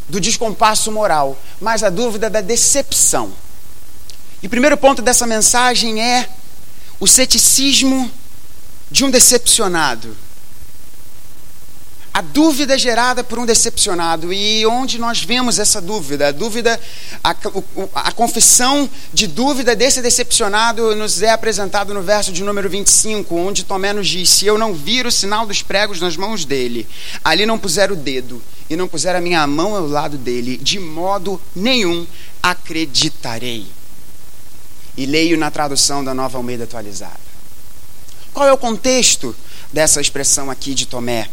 do 0.09 0.21
descompasso 0.21 0.93
moral, 0.93 1.37
mas 1.61 1.83
a 1.83 1.91
dúvida 1.91 2.31
da 2.31 2.41
decepção. 2.41 3.33
E 4.43 4.47
o 4.47 4.51
primeiro 4.51 4.77
ponto 4.77 5.03
dessa 5.03 5.27
mensagem 5.27 6.01
é 6.03 6.29
o 7.01 7.07
ceticismo 7.07 8.11
de 8.91 9.05
um 9.05 9.11
decepcionado 9.11 10.17
a 12.15 12.21
dúvida 12.21 12.77
gerada 12.77 13.25
por 13.25 13.39
um 13.39 13.47
decepcionado. 13.47 14.33
E 14.33 14.67
onde 14.67 14.99
nós 14.99 15.23
vemos 15.23 15.59
essa 15.59 15.81
dúvida? 15.81 16.29
A 16.29 16.33
dúvida, 16.33 16.79
a, 17.25 17.35
a 17.95 18.13
confissão 18.13 18.89
de 19.13 19.27
dúvida 19.27 19.75
desse 19.75 20.03
decepcionado 20.03 20.95
nos 20.95 21.23
é 21.23 21.31
apresentado 21.31 21.95
no 21.95 22.03
verso 22.03 22.31
de 22.31 22.43
número 22.43 22.69
25, 22.69 23.35
onde 23.35 23.65
Tomé 23.65 23.93
nos 23.93 24.09
diz: 24.09 24.29
Se 24.29 24.47
eu 24.47 24.59
não 24.59 24.75
vir 24.75 25.07
o 25.07 25.13
sinal 25.13 25.47
dos 25.47 25.63
pregos 25.63 26.01
nas 26.01 26.17
mãos 26.17 26.45
dele, 26.45 26.87
ali 27.25 27.47
não 27.47 27.59
puser 27.59 27.91
o 27.91 27.97
dedo 27.97 28.43
e 28.69 28.77
não 28.77 28.89
puser 28.89 29.17
a 29.17 29.21
minha 29.21 29.47
mão 29.47 29.75
ao 29.75 29.87
lado 29.87 30.19
dele, 30.19 30.59
de 30.59 30.79
modo 30.79 31.41
nenhum 31.55 32.07
acreditarei. 32.43 33.67
E 34.95 35.07
leio 35.07 35.39
na 35.39 35.51
tradução 35.51 36.05
da 36.05 36.13
nova 36.13 36.37
Almeida 36.37 36.65
atualizada. 36.65 37.33
Qual 38.35 38.47
é 38.47 38.53
o 38.53 38.59
contexto 38.59 39.35
dessa 39.73 40.01
expressão 40.01 40.51
aqui 40.51 40.75
de 40.75 40.87
Tomé? 40.87 41.29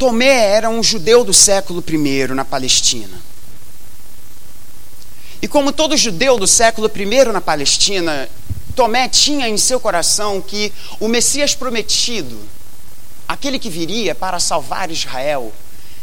Tomé 0.00 0.46
era 0.54 0.70
um 0.70 0.82
judeu 0.82 1.22
do 1.22 1.34
século 1.34 1.84
I 1.86 2.26
na 2.28 2.42
Palestina. 2.42 3.20
E 5.42 5.46
como 5.46 5.72
todo 5.72 5.94
judeu 5.94 6.38
do 6.38 6.46
século 6.46 6.90
I 6.96 7.24
na 7.30 7.40
Palestina, 7.42 8.26
Tomé 8.74 9.10
tinha 9.10 9.46
em 9.46 9.58
seu 9.58 9.78
coração 9.78 10.40
que 10.40 10.72
o 10.98 11.06
Messias 11.06 11.54
prometido, 11.54 12.38
aquele 13.28 13.58
que 13.58 13.68
viria 13.68 14.14
para 14.14 14.40
salvar 14.40 14.90
Israel, 14.90 15.52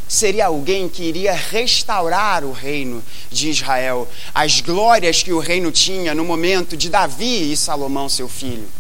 seria 0.08 0.46
alguém 0.46 0.88
que 0.88 1.02
iria 1.02 1.34
restaurar 1.34 2.44
o 2.44 2.52
reino 2.52 3.04
de 3.32 3.50
Israel, 3.50 4.08
as 4.32 4.62
glórias 4.62 5.24
que 5.24 5.34
o 5.34 5.40
reino 5.40 5.72
tinha 5.72 6.14
no 6.14 6.24
momento 6.24 6.78
de 6.78 6.88
Davi 6.88 7.52
e 7.52 7.58
Salomão, 7.58 8.08
seu 8.08 8.30
filho. 8.30 8.77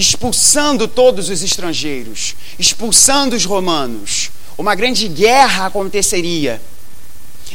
Expulsando 0.00 0.88
todos 0.88 1.28
os 1.28 1.42
estrangeiros, 1.42 2.34
expulsando 2.58 3.36
os 3.36 3.44
romanos, 3.44 4.30
uma 4.56 4.74
grande 4.74 5.06
guerra 5.06 5.66
aconteceria. 5.66 6.58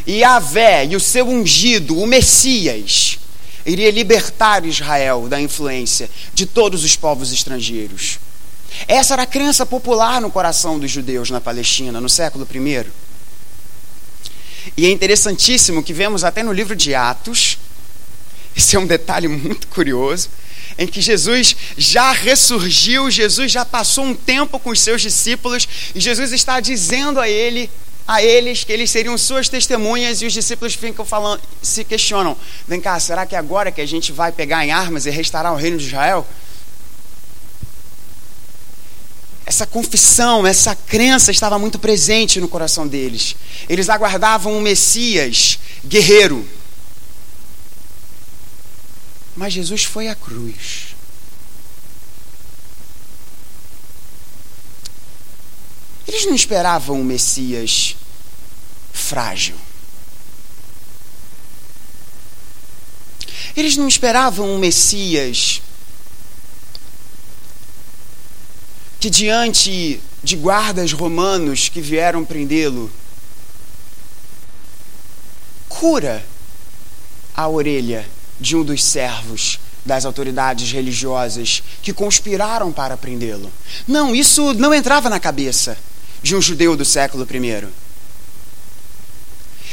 E 0.06 0.18
Yahvé 0.20 0.86
e 0.86 0.96
o 0.96 1.00
seu 1.00 1.28
ungido, 1.28 1.98
o 1.98 2.06
Messias, 2.06 3.18
iria 3.66 3.90
libertar 3.90 4.64
Israel 4.64 5.28
da 5.28 5.42
influência 5.42 6.08
de 6.36 6.46
todos 6.46 6.84
os 6.84 6.96
povos 6.96 7.34
estrangeiros. 7.34 8.20
Essa 8.88 9.16
era 9.16 9.24
a 9.24 9.26
crença 9.26 9.66
popular 9.66 10.22
no 10.22 10.30
coração 10.30 10.78
dos 10.78 10.92
judeus 10.92 11.32
na 11.32 11.42
Palestina, 11.42 12.00
no 12.00 12.08
século 12.08 12.48
I. 12.54 12.86
E 14.78 14.86
é 14.86 14.92
interessantíssimo 14.92 15.82
que 15.82 15.94
vemos 15.94 16.24
até 16.24 16.44
no 16.44 16.54
livro 16.54 16.76
de 16.76 16.94
Atos, 16.94 17.58
esse 18.56 18.76
é 18.76 18.80
um 18.80 18.86
detalhe 18.86 19.28
muito 19.28 19.68
curioso, 19.68 20.30
em 20.78 20.88
que 20.88 21.02
Jesus 21.02 21.56
já 21.78 22.12
ressurgiu, 22.12 23.10
Jesus 23.10 23.52
já 23.52 23.66
passou 23.66 24.06
um 24.06 24.16
tempo 24.16 24.60
com 24.60 24.70
os 24.70 24.82
seus 24.82 25.02
discípulos, 25.02 25.68
e 25.94 26.00
Jesus 26.00 26.32
está 26.32 26.60
dizendo 26.60 27.20
a 27.20 27.30
ele, 27.30 27.70
a 28.08 28.22
eles 28.22 28.64
que 28.64 28.72
eles 28.72 28.92
seriam 28.92 29.18
suas 29.18 29.50
testemunhas, 29.50 30.22
e 30.22 30.26
os 30.26 30.34
discípulos 30.34 30.74
ficam 30.74 31.06
falando, 31.06 31.42
se 31.62 31.84
questionam: 31.84 32.38
vem 32.68 32.80
cá, 32.80 33.00
será 33.00 33.26
que 33.26 33.36
agora 33.36 33.72
que 33.72 33.82
a 33.82 33.88
gente 33.88 34.12
vai 34.12 34.32
pegar 34.32 34.66
em 34.66 34.72
armas 34.72 35.06
e 35.06 35.10
restaurar 35.10 35.54
o 35.54 35.58
reino 35.58 35.78
de 35.78 35.86
Israel? 35.86 36.26
essa 39.46 39.66
confissão, 39.66 40.46
essa 40.46 40.76
crença 40.76 41.30
estava 41.30 41.60
muito 41.60 41.78
presente 41.78 42.42
no 42.42 42.48
coração 42.48 42.88
deles. 42.88 43.36
Eles 43.70 43.90
aguardavam 43.90 44.54
um 44.54 44.62
Messias 44.62 45.60
guerreiro. 45.86 46.48
Mas 49.36 49.54
Jesus 49.54 49.84
foi 49.84 50.08
à 50.08 50.16
cruz. 50.16 50.96
Eles 56.08 56.26
não 56.26 56.36
esperavam 56.36 57.02
um 57.02 57.04
Messias 57.04 57.96
frágil. 58.94 59.56
Eles 63.56 63.76
não 63.78 63.88
esperavam 63.88 64.50
um 64.50 64.58
Messias 64.58 65.62
que 69.00 69.10
diante 69.10 70.02
de 70.24 70.36
guardas 70.36 70.92
romanos 70.92 71.70
que 71.70 71.80
vieram 71.80 72.26
prendê-lo, 72.26 72.92
cura 75.70 76.26
a 77.36 77.48
orelha 77.48 78.10
de 78.40 78.56
um 78.56 78.64
dos 78.64 78.84
servos 78.84 79.60
das 79.86 80.06
autoridades 80.06 80.72
religiosas 80.72 81.62
que 81.82 81.94
conspiraram 81.94 82.72
para 82.72 82.98
prendê-lo. 82.98 83.52
Não, 83.88 84.16
isso 84.16 84.54
não 84.54 84.74
entrava 84.74 85.10
na 85.10 85.20
cabeça 85.20 85.78
de 86.24 86.36
um 86.36 86.42
judeu 86.42 86.76
do 86.76 86.84
século 86.84 87.28
I. 87.32 87.68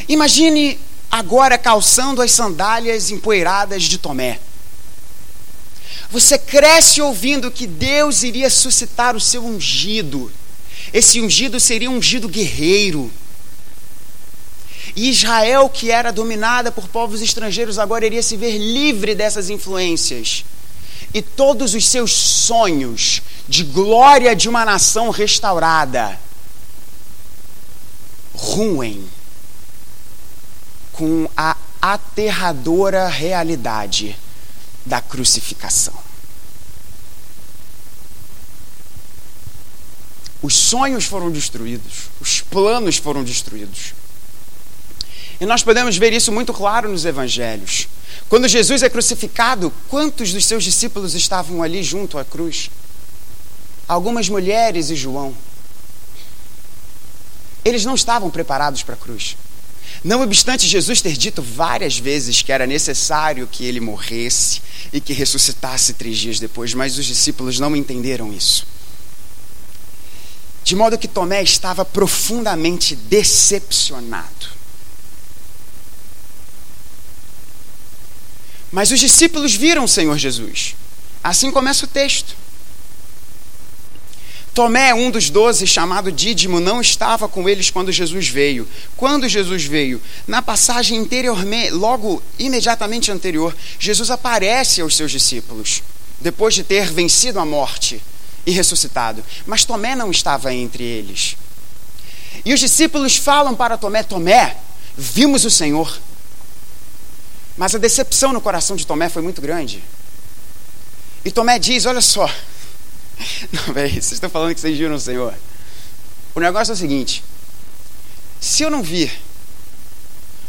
Imagine 0.09 0.79
agora 1.11 1.57
calçando 1.57 2.21
as 2.21 2.33
sandálias 2.33 3.11
empoeiradas 3.11 3.85
de 3.85 3.99
Tomé. 3.99 4.39
Você 6.11 6.37
cresce 6.37 7.01
ouvindo 7.01 7.51
que 7.51 7.67
Deus 7.67 8.23
iria 8.23 8.51
suscitar 8.51 9.17
o 9.17 9.21
seu 9.21 9.45
ungido. 9.45 10.31
Esse 10.93 11.23
ungido 11.23 11.59
seria 11.59 11.91
um 11.91 11.97
ungido 11.97 12.29
guerreiro. 12.29 13.11
E 14.95 15.09
Israel, 15.09 15.69
que 15.69 15.91
era 15.91 16.13
dominada 16.13 16.71
por 16.71 16.87
povos 16.89 17.23
estrangeiros, 17.23 17.79
agora 17.79 18.05
iria 18.05 18.23
se 18.23 18.37
ver 18.37 18.59
livre 18.59 19.15
dessas 19.15 19.49
influências. 19.49 20.45
E 21.15 21.23
todos 21.23 21.75
os 21.75 21.87
seus 21.87 22.13
sonhos 22.13 23.23
de 23.49 23.65
glória 23.65 24.37
de 24.37 24.49
uma 24.49 24.65
nação 24.65 25.11
restaurada 25.11 26.19
ruem 28.35 29.05
com 30.93 31.29
a 31.37 31.57
aterradora 31.81 33.09
realidade 33.09 34.17
da 34.85 35.01
crucificação. 35.01 35.95
Os 40.43 40.55
sonhos 40.55 41.05
foram 41.05 41.31
destruídos, 41.31 42.11
os 42.21 42.41
planos 42.41 42.97
foram 42.97 43.23
destruídos. 43.23 43.95
E 45.43 45.45
nós 45.45 45.61
podemos 45.65 45.97
ver 45.97 46.13
isso 46.13 46.31
muito 46.31 46.53
claro 46.53 46.89
nos 46.89 47.05
evangelhos. 47.05 47.89
Quando 48.29 48.47
Jesus 48.47 48.85
é 48.85 48.89
crucificado, 48.89 49.73
quantos 49.89 50.33
dos 50.33 50.45
seus 50.45 50.63
discípulos 50.63 51.17
estavam 51.17 51.65
ali 51.65 51.83
junto 51.83 52.17
à 52.17 52.25
cruz? 52.25 52.71
Algumas 53.89 54.29
mulheres 54.29 54.89
e 54.89 54.95
João. 54.95 55.35
Eles 57.65 57.85
não 57.85 57.97
estavam 57.97 58.31
preparados 58.31 58.85
para 58.85 58.95
a 58.95 58.97
cruz. 58.97 59.37
Não 60.05 60.23
obstante 60.23 60.65
Jesus 60.65 61.03
ter 61.03 61.17
dito 61.17 61.43
várias 61.43 61.99
vezes 61.99 62.41
que 62.41 62.53
era 62.53 62.65
necessário 62.65 63.49
que 63.51 63.65
ele 63.65 63.81
morresse 63.81 64.63
e 64.93 65.01
que 65.01 65.13
ressuscitasse 65.13 65.95
três 65.95 66.19
dias 66.19 66.39
depois, 66.39 66.73
mas 66.73 66.97
os 66.97 67.05
discípulos 67.05 67.59
não 67.59 67.75
entenderam 67.75 68.33
isso. 68.33 68.65
De 70.63 70.77
modo 70.77 70.97
que 70.97 71.09
Tomé 71.09 71.43
estava 71.43 71.85
profundamente 71.85 72.95
decepcionado. 72.95 74.62
Mas 78.73 78.91
os 78.91 78.99
discípulos 78.99 79.55
viram 79.55 79.85
o 79.85 79.89
Senhor 79.89 80.19
Jesus. 80.19 80.75
Assim 81.23 81.51
começa 81.51 81.85
o 81.85 81.89
texto. 81.89 82.35
Tomé, 84.55 84.93
um 84.93 85.11
dos 85.11 85.31
doze, 85.31 85.67
chamado 85.67 86.13
Dídimo, 86.13 86.61
não 86.61 86.81
estava 86.81 87.27
com 87.27 87.49
eles 87.49 87.71
quando 87.71 87.93
Jesus 87.93 88.29
veio. 88.29 88.69
Quando 88.97 89.29
Jesus 89.29 89.65
veio? 89.65 90.01
Na 90.27 90.43
passagem 90.43 90.99
anteriormente, 90.99 91.71
logo 91.71 92.23
imediatamente 92.39 93.11
anterior, 93.11 93.57
Jesus 93.79 94.11
aparece 94.11 94.83
aos 94.83 94.95
seus 94.95 95.11
discípulos, 95.11 95.83
depois 96.21 96.55
de 96.55 96.65
ter 96.65 96.93
vencido 96.93 97.39
a 97.39 97.47
morte 97.47 98.03
e 98.45 98.51
ressuscitado. 98.51 99.25
Mas 99.47 99.65
Tomé 99.65 99.95
não 99.95 100.11
estava 100.11 100.53
entre 100.53 100.85
eles. 100.85 101.37
E 102.45 102.53
os 102.53 102.61
discípulos 102.61 103.17
falam 103.17 103.55
para 103.55 103.79
Tomé: 103.79 104.03
Tomé, 104.03 104.57
vimos 104.97 105.45
o 105.47 105.51
Senhor. 105.51 105.99
Mas 107.57 107.75
a 107.75 107.79
decepção 107.79 108.33
no 108.33 108.41
coração 108.41 108.77
de 108.77 108.87
Tomé 108.87 109.09
foi 109.09 109.23
muito 109.23 109.41
grande. 109.41 109.83
E 111.25 111.31
Tomé 111.31 111.59
diz: 111.59 111.87
Olha 111.87 112.01
só, 112.01 112.29
Não, 113.53 113.75
velho, 113.75 113.93
vocês 113.93 114.13
estão 114.13 114.31
falando 114.31 114.55
que 114.55 114.61
vocês 114.61 114.77
viram 114.77 114.95
o 114.95 115.01
Senhor. 115.01 115.35
O 116.35 116.41
negócio 116.41 116.73
é 116.73 116.75
o 116.75 116.79
seguinte: 116.79 117.23
se 118.41 118.63
eu 118.63 118.71
não 118.71 118.83
vir 118.83 119.13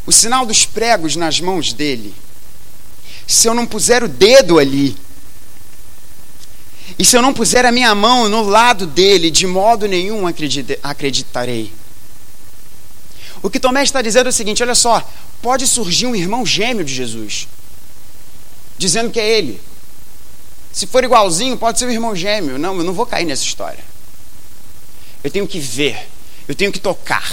o 0.05 0.11
sinal 0.11 0.45
dos 0.45 0.65
pregos 0.65 1.15
nas 1.15 1.39
mãos 1.39 1.73
dele, 1.73 2.13
se 3.27 3.47
eu 3.47 3.53
não 3.53 3.65
puser 3.65 4.03
o 4.03 4.07
dedo 4.07 4.59
ali, 4.59 4.97
e 6.97 7.05
se 7.05 7.15
eu 7.15 7.21
não 7.21 7.33
puser 7.33 7.65
a 7.65 7.71
minha 7.71 7.93
mão 7.95 8.27
no 8.29 8.41
lado 8.43 8.85
dele, 8.85 9.31
de 9.31 9.47
modo 9.47 9.87
nenhum 9.87 10.25
acreditarei. 10.83 11.73
O 13.41 13.49
que 13.49 13.59
Tomé 13.59 13.83
está 13.83 14.01
dizendo 14.01 14.27
é 14.27 14.29
o 14.29 14.33
seguinte: 14.33 14.63
olha 14.63 14.75
só, 14.75 15.07
pode 15.43 15.67
surgir 15.67 16.07
um 16.07 16.15
irmão 16.15 16.45
gêmeo 16.45 16.85
de 16.85 16.93
Jesus, 16.93 17.49
dizendo 18.77 19.11
que 19.11 19.19
é 19.19 19.29
ele. 19.29 19.61
Se 20.71 20.87
for 20.87 21.03
igualzinho, 21.03 21.57
pode 21.57 21.77
ser 21.77 21.85
um 21.85 21.91
irmão 21.91 22.15
gêmeo. 22.15 22.57
Não, 22.57 22.77
eu 22.77 22.83
não 22.83 22.93
vou 22.93 23.05
cair 23.05 23.25
nessa 23.25 23.43
história. 23.43 23.83
Eu 25.21 25.29
tenho 25.29 25.45
que 25.45 25.59
ver, 25.59 26.07
eu 26.47 26.55
tenho 26.55 26.71
que 26.71 26.79
tocar. 26.79 27.29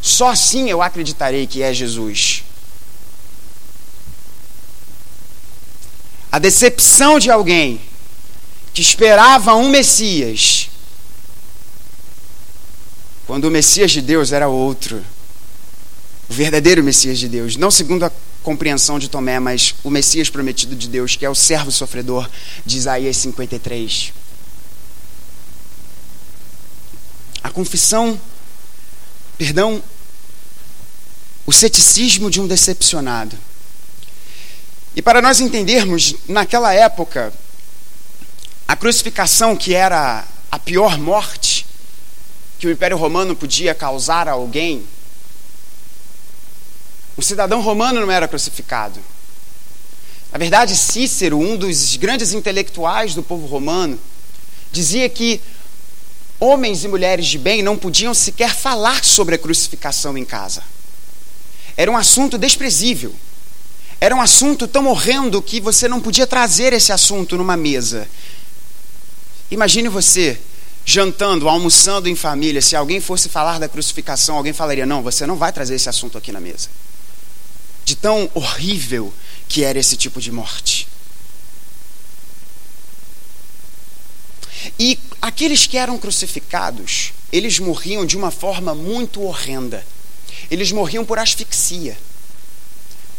Só 0.00 0.28
assim 0.28 0.70
eu 0.70 0.80
acreditarei 0.80 1.48
que 1.48 1.62
é 1.62 1.74
Jesus. 1.74 2.44
A 6.30 6.38
decepção 6.38 7.18
de 7.18 7.28
alguém 7.28 7.80
que 8.72 8.80
esperava 8.80 9.54
um 9.54 9.68
Messias, 9.68 10.70
quando 13.26 13.46
o 13.46 13.50
Messias 13.50 13.90
de 13.90 14.00
Deus 14.00 14.32
era 14.32 14.48
outro, 14.48 15.04
o 16.32 16.34
verdadeiro 16.34 16.82
Messias 16.82 17.18
de 17.18 17.28
Deus, 17.28 17.56
não 17.58 17.70
segundo 17.70 18.06
a 18.06 18.12
compreensão 18.42 18.98
de 18.98 19.06
Tomé, 19.06 19.38
mas 19.38 19.74
o 19.84 19.90
Messias 19.90 20.30
prometido 20.30 20.74
de 20.74 20.88
Deus, 20.88 21.14
que 21.14 21.26
é 21.26 21.28
o 21.28 21.34
servo 21.34 21.70
sofredor 21.70 22.26
de 22.64 22.78
Isaías 22.78 23.18
53. 23.18 24.14
A 27.42 27.50
confissão, 27.50 28.18
perdão, 29.36 29.82
o 31.44 31.52
ceticismo 31.52 32.30
de 32.30 32.40
um 32.40 32.46
decepcionado. 32.46 33.36
E 34.96 35.02
para 35.02 35.20
nós 35.20 35.38
entendermos, 35.38 36.14
naquela 36.26 36.72
época, 36.72 37.30
A 38.66 38.74
crucificação, 38.74 39.54
que 39.54 39.74
era 39.74 40.26
a 40.50 40.58
pior 40.58 40.96
morte 40.96 41.66
que 42.58 42.66
o 42.66 42.70
Império 42.70 42.96
Romano 42.96 43.36
podia 43.36 43.74
causar 43.74 44.28
a 44.28 44.32
alguém, 44.32 44.82
um 47.22 47.24
cidadão 47.24 47.60
romano 47.60 48.00
não 48.00 48.10
era 48.10 48.26
crucificado. 48.26 48.98
Na 50.32 50.38
verdade, 50.38 50.74
Cícero, 50.74 51.38
um 51.38 51.56
dos 51.56 51.94
grandes 51.94 52.32
intelectuais 52.32 53.14
do 53.14 53.22
povo 53.22 53.46
romano, 53.46 53.96
dizia 54.72 55.08
que 55.08 55.40
homens 56.40 56.82
e 56.82 56.88
mulheres 56.88 57.28
de 57.28 57.38
bem 57.38 57.62
não 57.62 57.78
podiam 57.78 58.12
sequer 58.12 58.52
falar 58.52 59.04
sobre 59.04 59.36
a 59.36 59.38
crucificação 59.38 60.18
em 60.18 60.24
casa. 60.24 60.64
Era 61.76 61.90
um 61.90 61.96
assunto 61.96 62.36
desprezível. 62.36 63.14
Era 64.00 64.16
um 64.16 64.20
assunto 64.20 64.66
tão 64.66 64.88
horrendo 64.88 65.40
que 65.40 65.60
você 65.60 65.86
não 65.86 66.00
podia 66.00 66.26
trazer 66.26 66.72
esse 66.72 66.92
assunto 66.92 67.38
numa 67.38 67.56
mesa. 67.56 68.08
Imagine 69.48 69.88
você 69.88 70.40
jantando, 70.84 71.48
almoçando 71.48 72.08
em 72.08 72.16
família, 72.16 72.60
se 72.60 72.74
alguém 72.74 73.00
fosse 73.00 73.28
falar 73.28 73.60
da 73.60 73.68
crucificação, 73.68 74.36
alguém 74.36 74.52
falaria: 74.52 74.84
Não, 74.84 75.02
você 75.02 75.24
não 75.24 75.36
vai 75.36 75.52
trazer 75.52 75.76
esse 75.76 75.88
assunto 75.88 76.18
aqui 76.18 76.32
na 76.32 76.40
mesa. 76.40 76.68
De 77.84 77.96
tão 77.96 78.30
horrível 78.34 79.12
que 79.48 79.64
era 79.64 79.78
esse 79.78 79.96
tipo 79.96 80.20
de 80.20 80.30
morte. 80.30 80.88
E 84.78 84.98
aqueles 85.20 85.66
que 85.66 85.76
eram 85.76 85.98
crucificados, 85.98 87.12
eles 87.32 87.58
morriam 87.58 88.06
de 88.06 88.16
uma 88.16 88.30
forma 88.30 88.74
muito 88.74 89.22
horrenda. 89.22 89.84
Eles 90.50 90.70
morriam 90.72 91.04
por 91.04 91.18
asfixia. 91.18 91.98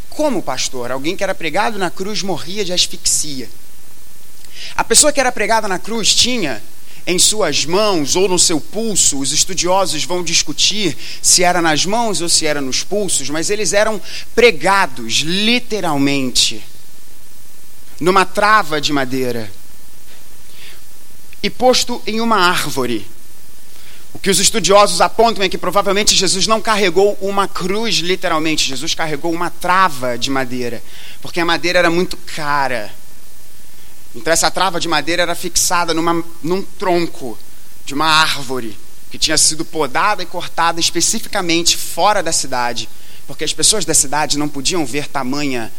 Como, 0.09 0.43
pastor? 0.43 0.91
Alguém 0.91 1.15
que 1.17 1.23
era 1.23 1.33
pregado 1.33 1.79
na 1.79 1.89
cruz 1.89 2.21
morria 2.21 2.63
de 2.63 2.71
asfixia. 2.71 3.49
A 4.75 4.83
pessoa 4.83 5.11
que 5.11 5.19
era 5.19 5.31
pregada 5.31 5.67
na 5.67 5.79
cruz 5.79 6.13
tinha 6.13 6.61
em 7.05 7.19
suas 7.19 7.65
mãos 7.65 8.15
ou 8.15 8.27
no 8.29 8.39
seu 8.39 8.59
pulso, 8.59 9.19
os 9.19 9.31
estudiosos 9.31 10.03
vão 10.05 10.23
discutir 10.23 10.97
se 11.21 11.43
era 11.43 11.61
nas 11.61 11.85
mãos 11.85 12.21
ou 12.21 12.29
se 12.29 12.45
era 12.45 12.61
nos 12.61 12.83
pulsos, 12.83 13.29
mas 13.29 13.49
eles 13.49 13.73
eram 13.73 14.01
pregados 14.33 15.15
literalmente 15.15 16.63
numa 17.99 18.25
trava 18.25 18.79
de 18.79 18.91
madeira 18.91 19.51
e 21.41 21.49
posto 21.49 22.01
em 22.07 22.21
uma 22.21 22.37
árvore. 22.37 23.05
O 24.13 24.19
que 24.19 24.29
os 24.29 24.39
estudiosos 24.39 25.01
apontam 25.01 25.43
é 25.43 25.49
que 25.49 25.57
provavelmente 25.57 26.15
Jesus 26.15 26.47
não 26.47 26.61
carregou 26.61 27.17
uma 27.19 27.47
cruz 27.47 27.95
literalmente, 27.95 28.69
Jesus 28.69 28.93
carregou 28.93 29.33
uma 29.33 29.49
trava 29.49 30.17
de 30.17 30.29
madeira, 30.29 30.81
porque 31.21 31.39
a 31.39 31.45
madeira 31.45 31.79
era 31.79 31.89
muito 31.89 32.15
cara. 32.15 32.93
Então 34.15 34.31
essa 34.31 34.51
trava 34.51 34.79
de 34.79 34.87
madeira 34.87 35.23
era 35.23 35.35
fixada 35.35 35.93
numa, 35.93 36.23
num 36.41 36.61
tronco 36.61 37.37
de 37.85 37.93
uma 37.93 38.05
árvore 38.05 38.77
que 39.09 39.17
tinha 39.17 39.37
sido 39.37 39.63
podada 39.65 40.23
e 40.23 40.25
cortada 40.25 40.79
especificamente 40.79 41.77
fora 41.77 42.23
da 42.23 42.31
cidade, 42.31 42.89
porque 43.27 43.43
as 43.43 43.53
pessoas 43.53 43.85
da 43.85 43.93
cidade 43.93 44.37
não 44.37 44.49
podiam 44.49 44.85
ver 44.85 45.07
tamanha 45.07 45.71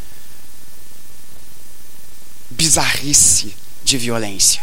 bizarrice 2.50 3.54
de 3.82 3.98
violência. 3.98 4.62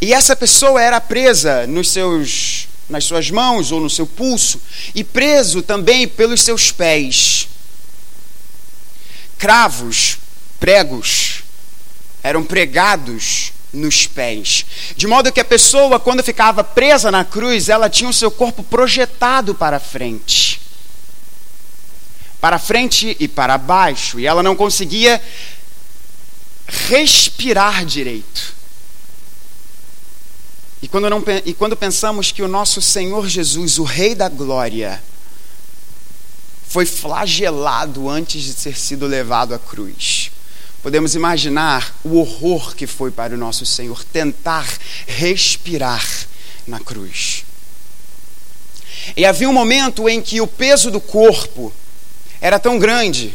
E 0.00 0.12
essa 0.12 0.34
pessoa 0.36 0.80
era 0.80 1.00
presa 1.00 1.66
nos 1.66 1.90
seus, 1.90 2.68
nas 2.88 3.04
suas 3.04 3.30
mãos 3.30 3.72
ou 3.72 3.80
no 3.80 3.90
seu 3.90 4.06
pulso 4.06 4.60
e 4.94 5.02
preso 5.02 5.62
também 5.62 6.06
pelos 6.06 6.42
seus 6.42 6.70
pés. 6.70 7.48
Cravos, 9.38 10.18
pregos, 10.60 11.41
eram 12.22 12.44
pregados 12.44 13.52
nos 13.72 14.06
pés. 14.06 14.66
De 14.96 15.06
modo 15.06 15.32
que 15.32 15.40
a 15.40 15.44
pessoa, 15.44 15.98
quando 15.98 16.22
ficava 16.22 16.62
presa 16.62 17.10
na 17.10 17.24
cruz, 17.24 17.68
ela 17.68 17.88
tinha 17.88 18.10
o 18.10 18.14
seu 18.14 18.30
corpo 18.30 18.62
projetado 18.62 19.54
para 19.54 19.80
frente. 19.80 20.60
Para 22.40 22.58
frente 22.58 23.16
e 23.18 23.26
para 23.26 23.56
baixo. 23.56 24.20
E 24.20 24.26
ela 24.26 24.42
não 24.42 24.54
conseguia 24.54 25.22
respirar 26.88 27.84
direito. 27.84 28.54
E 30.82 30.88
quando, 30.88 31.08
não, 31.08 31.22
e 31.46 31.54
quando 31.54 31.76
pensamos 31.76 32.32
que 32.32 32.42
o 32.42 32.48
nosso 32.48 32.82
Senhor 32.82 33.28
Jesus, 33.28 33.78
o 33.78 33.84
Rei 33.84 34.16
da 34.16 34.28
Glória, 34.28 35.00
foi 36.68 36.84
flagelado 36.84 38.08
antes 38.08 38.42
de 38.42 38.54
ter 38.54 38.76
sido 38.76 39.06
levado 39.06 39.54
à 39.54 39.58
cruz, 39.60 40.31
podemos 40.82 41.14
imaginar 41.14 41.94
o 42.02 42.18
horror 42.18 42.74
que 42.74 42.86
foi 42.86 43.10
para 43.10 43.34
o 43.34 43.38
nosso 43.38 43.64
Senhor 43.64 44.02
tentar 44.04 44.66
respirar 45.06 46.04
na 46.66 46.80
cruz. 46.80 47.44
E 49.16 49.24
havia 49.24 49.48
um 49.48 49.52
momento 49.52 50.08
em 50.08 50.20
que 50.20 50.40
o 50.40 50.46
peso 50.46 50.90
do 50.90 51.00
corpo 51.00 51.72
era 52.40 52.58
tão 52.58 52.78
grande 52.78 53.32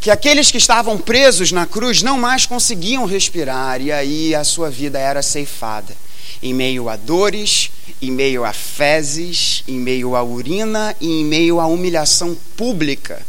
que 0.00 0.10
aqueles 0.10 0.50
que 0.50 0.58
estavam 0.58 0.96
presos 0.96 1.50
na 1.50 1.66
cruz 1.66 2.02
não 2.02 2.16
mais 2.16 2.46
conseguiam 2.46 3.04
respirar 3.04 3.80
e 3.80 3.90
aí 3.90 4.34
a 4.34 4.44
sua 4.44 4.70
vida 4.70 4.98
era 4.98 5.22
ceifada 5.22 5.96
em 6.40 6.54
meio 6.54 6.88
a 6.88 6.94
dores, 6.94 7.70
em 8.00 8.12
meio 8.12 8.44
a 8.44 8.52
fezes, 8.52 9.64
em 9.66 9.78
meio 9.78 10.14
à 10.14 10.22
urina 10.22 10.94
e 11.00 11.20
em 11.20 11.24
meio 11.24 11.58
à 11.58 11.66
humilhação 11.66 12.36
pública 12.56 13.26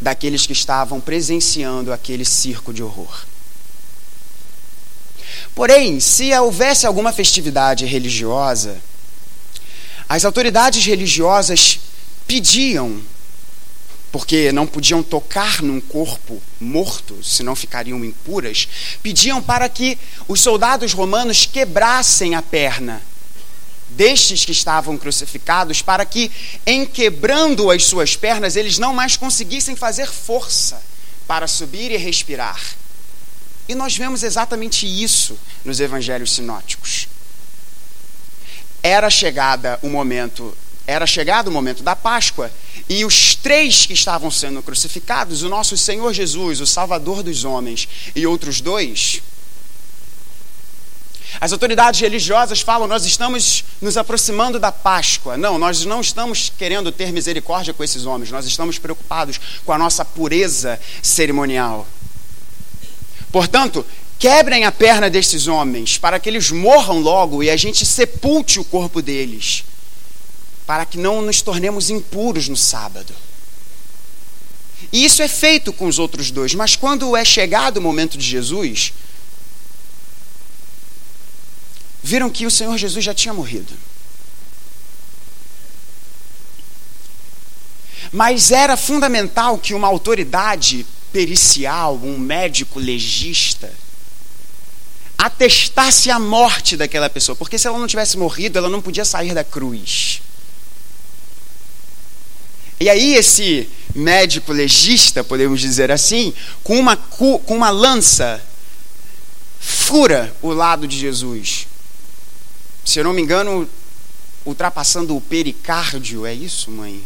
daqueles 0.00 0.46
que 0.46 0.52
estavam 0.52 1.00
presenciando 1.00 1.92
aquele 1.92 2.24
circo 2.24 2.72
de 2.72 2.82
horror. 2.82 3.24
Porém, 5.54 6.00
se 6.00 6.32
houvesse 6.34 6.86
alguma 6.86 7.12
festividade 7.12 7.86
religiosa, 7.86 8.76
as 10.08 10.24
autoridades 10.24 10.84
religiosas 10.84 11.78
pediam 12.26 13.00
porque 14.10 14.52
não 14.52 14.64
podiam 14.64 15.02
tocar 15.02 15.60
num 15.60 15.80
corpo 15.80 16.40
morto, 16.60 17.18
senão 17.24 17.56
ficariam 17.56 18.04
impuras, 18.04 18.68
pediam 19.02 19.42
para 19.42 19.68
que 19.68 19.98
os 20.28 20.40
soldados 20.40 20.92
romanos 20.92 21.46
quebrassem 21.46 22.36
a 22.36 22.40
perna 22.40 23.02
destes 23.90 24.44
que 24.44 24.52
estavam 24.52 24.96
crucificados, 24.96 25.82
para 25.82 26.04
que, 26.04 26.30
em 26.66 26.84
quebrando 26.84 27.70
as 27.70 27.84
suas 27.84 28.16
pernas, 28.16 28.56
eles 28.56 28.78
não 28.78 28.94
mais 28.94 29.16
conseguissem 29.16 29.76
fazer 29.76 30.08
força 30.08 30.82
para 31.26 31.46
subir 31.46 31.90
e 31.90 31.96
respirar. 31.96 32.60
E 33.68 33.74
nós 33.74 33.96
vemos 33.96 34.22
exatamente 34.22 34.86
isso 34.86 35.38
nos 35.64 35.80
evangelhos 35.80 36.34
sinóticos. 36.34 37.08
Era 38.82 39.08
chegada 39.08 39.78
o 39.82 39.88
momento 39.88 40.54
era 40.86 41.06
chegado 41.06 41.48
o 41.48 41.50
momento 41.50 41.82
da 41.82 41.96
Páscoa 41.96 42.50
e 42.88 43.04
os 43.04 43.34
três 43.34 43.86
que 43.86 43.94
estavam 43.94 44.30
sendo 44.30 44.62
crucificados, 44.62 45.42
o 45.42 45.48
nosso 45.48 45.76
Senhor 45.78 46.12
Jesus, 46.12 46.60
o 46.60 46.66
Salvador 46.66 47.22
dos 47.22 47.44
homens, 47.44 47.88
e 48.14 48.26
outros 48.26 48.60
dois, 48.60 49.22
as 51.40 51.52
autoridades 51.52 52.00
religiosas 52.00 52.60
falam: 52.60 52.86
nós 52.86 53.04
estamos 53.04 53.64
nos 53.80 53.96
aproximando 53.96 54.58
da 54.58 54.72
Páscoa. 54.72 55.36
Não, 55.36 55.58
nós 55.58 55.84
não 55.84 56.00
estamos 56.00 56.52
querendo 56.56 56.92
ter 56.92 57.12
misericórdia 57.12 57.74
com 57.74 57.82
esses 57.82 58.06
homens, 58.06 58.30
nós 58.30 58.46
estamos 58.46 58.78
preocupados 58.78 59.40
com 59.64 59.72
a 59.72 59.78
nossa 59.78 60.04
pureza 60.04 60.80
cerimonial. 61.02 61.86
Portanto, 63.30 63.84
quebrem 64.18 64.64
a 64.64 64.72
perna 64.72 65.10
destes 65.10 65.46
homens 65.48 65.98
para 65.98 66.20
que 66.20 66.28
eles 66.28 66.50
morram 66.50 67.00
logo 67.00 67.42
e 67.42 67.50
a 67.50 67.56
gente 67.56 67.84
sepulte 67.84 68.60
o 68.60 68.64
corpo 68.64 69.02
deles 69.02 69.64
para 70.66 70.86
que 70.86 70.96
não 70.96 71.20
nos 71.20 71.42
tornemos 71.42 71.90
impuros 71.90 72.48
no 72.48 72.56
sábado. 72.56 73.12
E 74.92 75.04
isso 75.04 75.22
é 75.22 75.28
feito 75.28 75.72
com 75.72 75.86
os 75.86 75.98
outros 75.98 76.30
dois, 76.30 76.54
mas 76.54 76.76
quando 76.76 77.16
é 77.16 77.24
chegado 77.24 77.78
o 77.78 77.82
momento 77.82 78.16
de 78.16 78.24
Jesus, 78.24 78.92
viram 82.04 82.28
que 82.28 82.44
o 82.44 82.50
Senhor 82.50 82.76
Jesus 82.76 83.02
já 83.02 83.14
tinha 83.14 83.32
morrido. 83.32 83.72
Mas 88.12 88.50
era 88.50 88.76
fundamental 88.76 89.56
que 89.56 89.72
uma 89.72 89.88
autoridade 89.88 90.86
pericial, 91.10 91.96
um 91.96 92.18
médico 92.18 92.78
legista, 92.78 93.72
atestasse 95.16 96.10
a 96.10 96.18
morte 96.18 96.76
daquela 96.76 97.08
pessoa, 97.08 97.34
porque 97.34 97.58
se 97.58 97.66
ela 97.66 97.78
não 97.78 97.86
tivesse 97.86 98.18
morrido, 98.18 98.58
ela 98.58 98.68
não 98.68 98.82
podia 98.82 99.06
sair 99.06 99.32
da 99.32 99.42
cruz. 99.42 100.20
E 102.78 102.90
aí 102.90 103.14
esse 103.14 103.66
médico 103.94 104.52
legista, 104.52 105.24
podemos 105.24 105.58
dizer 105.58 105.90
assim, 105.90 106.34
com 106.62 106.78
uma, 106.78 106.98
com 106.98 107.40
uma 107.48 107.70
lança, 107.70 108.42
fura 109.58 110.36
o 110.42 110.50
lado 110.50 110.86
de 110.86 110.98
Jesus. 110.98 111.66
Se 112.84 112.98
eu 112.98 113.04
não 113.04 113.12
me 113.12 113.22
engano, 113.22 113.68
ultrapassando 114.44 115.16
o 115.16 115.20
pericárdio, 115.20 116.26
é 116.26 116.34
isso, 116.34 116.70
mãe? 116.70 117.02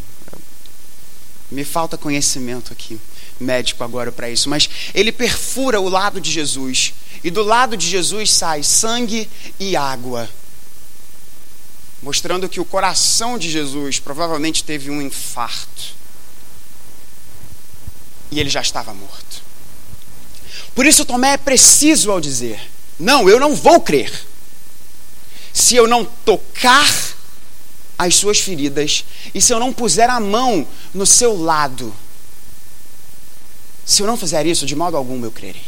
Me 1.49 1.63
falta 1.63 1.97
conhecimento 1.97 2.71
aqui, 2.73 2.99
médico 3.39 3.83
agora 3.83 4.11
para 4.11 4.29
isso, 4.29 4.49
mas 4.49 4.69
ele 4.93 5.11
perfura 5.11 5.79
o 5.79 5.89
lado 5.89 6.21
de 6.21 6.29
Jesus 6.29 6.93
e 7.23 7.31
do 7.31 7.41
lado 7.41 7.75
de 7.75 7.87
Jesus 7.87 8.31
sai 8.31 8.61
sangue 8.61 9.27
e 9.59 9.75
água, 9.75 10.29
mostrando 12.03 12.47
que 12.47 12.59
o 12.59 12.65
coração 12.65 13.37
de 13.37 13.49
Jesus 13.49 13.99
provavelmente 13.99 14.63
teve 14.63 14.91
um 14.91 15.01
infarto 15.01 15.97
e 18.31 18.39
ele 18.39 18.49
já 18.49 18.61
estava 18.61 18.93
morto. 18.93 19.41
Por 20.75 20.85
isso, 20.85 21.03
Tomé 21.03 21.33
é 21.33 21.37
preciso 21.37 22.11
ao 22.11 22.21
dizer: 22.21 22.59
Não, 22.99 23.27
eu 23.27 23.39
não 23.39 23.55
vou 23.55 23.81
crer, 23.81 24.27
se 25.53 25.75
eu 25.75 25.87
não 25.87 26.05
tocar 26.05 26.87
as 27.97 28.15
suas 28.15 28.39
feridas 28.39 29.03
e 29.33 29.41
se 29.41 29.53
eu 29.53 29.59
não 29.59 29.73
puser 29.73 30.09
a 30.09 30.19
mão 30.19 30.65
no 30.93 31.05
seu 31.05 31.35
lado. 31.37 31.93
Se 33.85 34.01
eu 34.01 34.07
não 34.07 34.15
fizer 34.15 34.45
isso, 34.45 34.65
de 34.65 34.75
modo 34.75 34.95
algum 34.95 35.23
eu 35.23 35.31
crerei. 35.31 35.65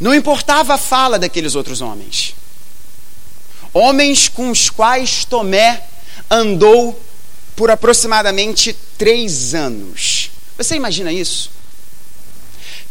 Não 0.00 0.14
importava 0.14 0.74
a 0.74 0.78
fala 0.78 1.18
daqueles 1.18 1.54
outros 1.54 1.80
homens. 1.80 2.34
Homens 3.72 4.28
com 4.28 4.50
os 4.50 4.68
quais 4.68 5.24
Tomé 5.24 5.86
andou 6.30 7.00
por 7.54 7.70
aproximadamente 7.70 8.72
três 8.96 9.54
anos. 9.54 10.30
Você 10.56 10.74
imagina 10.74 11.12
isso? 11.12 11.50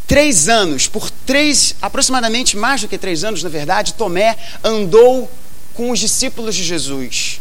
Três 0.09 0.49
anos, 0.49 0.87
por 0.87 1.11
três, 1.11 1.75
aproximadamente 1.79 2.57
mais 2.57 2.81
do 2.81 2.87
que 2.87 2.97
três 2.97 3.23
anos, 3.23 3.43
na 3.43 3.49
verdade, 3.49 3.93
Tomé 3.93 4.35
andou 4.63 5.31
com 5.75 5.91
os 5.91 5.99
discípulos 5.99 6.55
de 6.55 6.63
Jesus. 6.63 7.39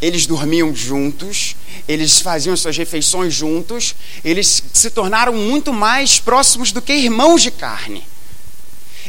Eles 0.00 0.26
dormiam 0.26 0.74
juntos, 0.74 1.54
eles 1.86 2.20
faziam 2.20 2.56
suas 2.56 2.76
refeições 2.76 3.32
juntos, 3.32 3.94
eles 4.24 4.64
se 4.72 4.90
tornaram 4.90 5.32
muito 5.32 5.72
mais 5.72 6.18
próximos 6.18 6.72
do 6.72 6.82
que 6.82 6.92
irmãos 6.92 7.40
de 7.40 7.52
carne. 7.52 8.02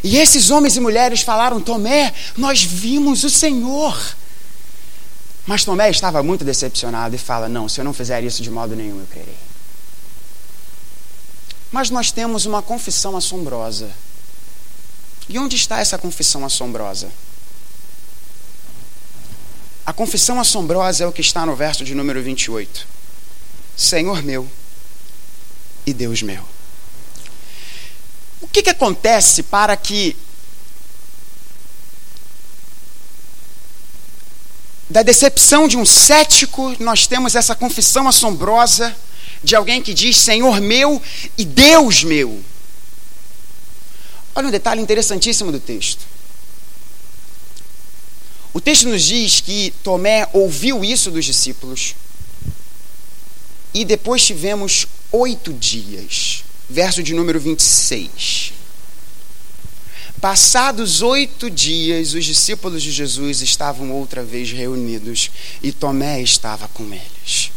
E 0.04 0.18
esses 0.18 0.52
homens 0.52 0.78
e 0.78 0.80
mulheres 0.80 1.22
falaram: 1.22 1.60
Tomé, 1.60 2.14
nós 2.38 2.62
vimos 2.62 3.24
o 3.24 3.30
Senhor. 3.30 4.00
Mas 5.48 5.66
Tomé 5.66 5.90
estava 5.90 6.22
muito 6.22 6.46
decepcionado 6.46 7.16
e 7.16 7.18
fala: 7.18 7.50
Não, 7.50 7.68
se 7.68 7.82
eu 7.82 7.86
não 7.86 7.92
fizer 7.92 8.24
isso 8.24 8.44
de 8.44 8.52
modo 8.52 8.76
nenhum, 8.76 9.00
eu 9.00 9.08
crerei. 9.08 9.53
Mas 11.74 11.90
nós 11.90 12.12
temos 12.12 12.46
uma 12.46 12.62
confissão 12.62 13.18
assombrosa. 13.18 13.90
E 15.28 15.40
onde 15.40 15.56
está 15.56 15.80
essa 15.80 15.98
confissão 15.98 16.46
assombrosa? 16.46 17.12
A 19.84 19.92
confissão 19.92 20.40
assombrosa 20.40 21.04
é 21.04 21.08
o 21.08 21.12
que 21.12 21.22
está 21.22 21.48
no 21.48 21.56
verso 21.56 21.84
de 21.84 21.96
número 21.96 22.22
28. 22.22 22.88
Senhor 23.76 24.22
meu 24.22 24.48
e 25.84 25.96
Deus 25.96 26.22
meu. 26.22 26.48
O 28.40 28.48
que, 28.48 28.62
que 28.62 28.70
acontece 28.70 29.42
para 29.42 29.76
que 29.76 30.16
da 34.88 35.02
decepção 35.02 35.68
de 35.68 35.76
um 35.76 35.88
cético, 35.88 36.76
nós 36.80 37.08
temos 37.08 37.34
essa 37.34 37.56
confissão 37.56 38.08
assombrosa 38.08 38.96
de 39.44 39.56
alguém 39.56 39.82
que 39.82 39.94
diz 39.94 40.18
Senhor 40.18 40.62
meu 40.62 41.02
e 41.38 41.44
Deus 41.44 42.04
meu. 42.04 42.42
Olha 44.34 44.48
um 44.48 44.52
detalhe 44.52 44.82
interessantíssimo 44.82 45.52
do 45.52 45.60
texto. 45.60 46.06
O 48.54 48.62
texto 48.62 48.88
nos 48.88 49.04
diz 49.04 49.42
que 49.42 49.74
Tomé 49.84 50.28
ouviu 50.32 50.84
isso 50.84 51.12
dos 51.12 51.26
discípulos 51.26 51.96
e 53.74 53.84
depois 53.84 54.24
tivemos 54.24 54.88
oito 55.12 55.52
dias. 55.52 56.44
Verso 56.70 57.04
de 57.04 57.14
número 57.14 57.40
26. 57.40 58.54
Passados 60.22 61.02
oito 61.02 61.50
dias, 61.50 62.14
os 62.14 62.24
discípulos 62.24 62.82
de 62.82 62.92
Jesus 62.92 63.42
estavam 63.42 63.92
outra 63.92 64.24
vez 64.24 64.52
reunidos 64.52 65.30
e 65.62 65.72
Tomé 65.72 66.22
estava 66.22 66.68
com 66.70 66.86
eles 66.86 67.52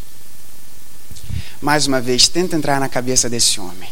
mais 1.60 1.86
uma 1.86 2.00
vez, 2.00 2.28
tenta 2.28 2.56
entrar 2.56 2.80
na 2.80 2.88
cabeça 2.88 3.28
desse 3.28 3.60
homem. 3.60 3.88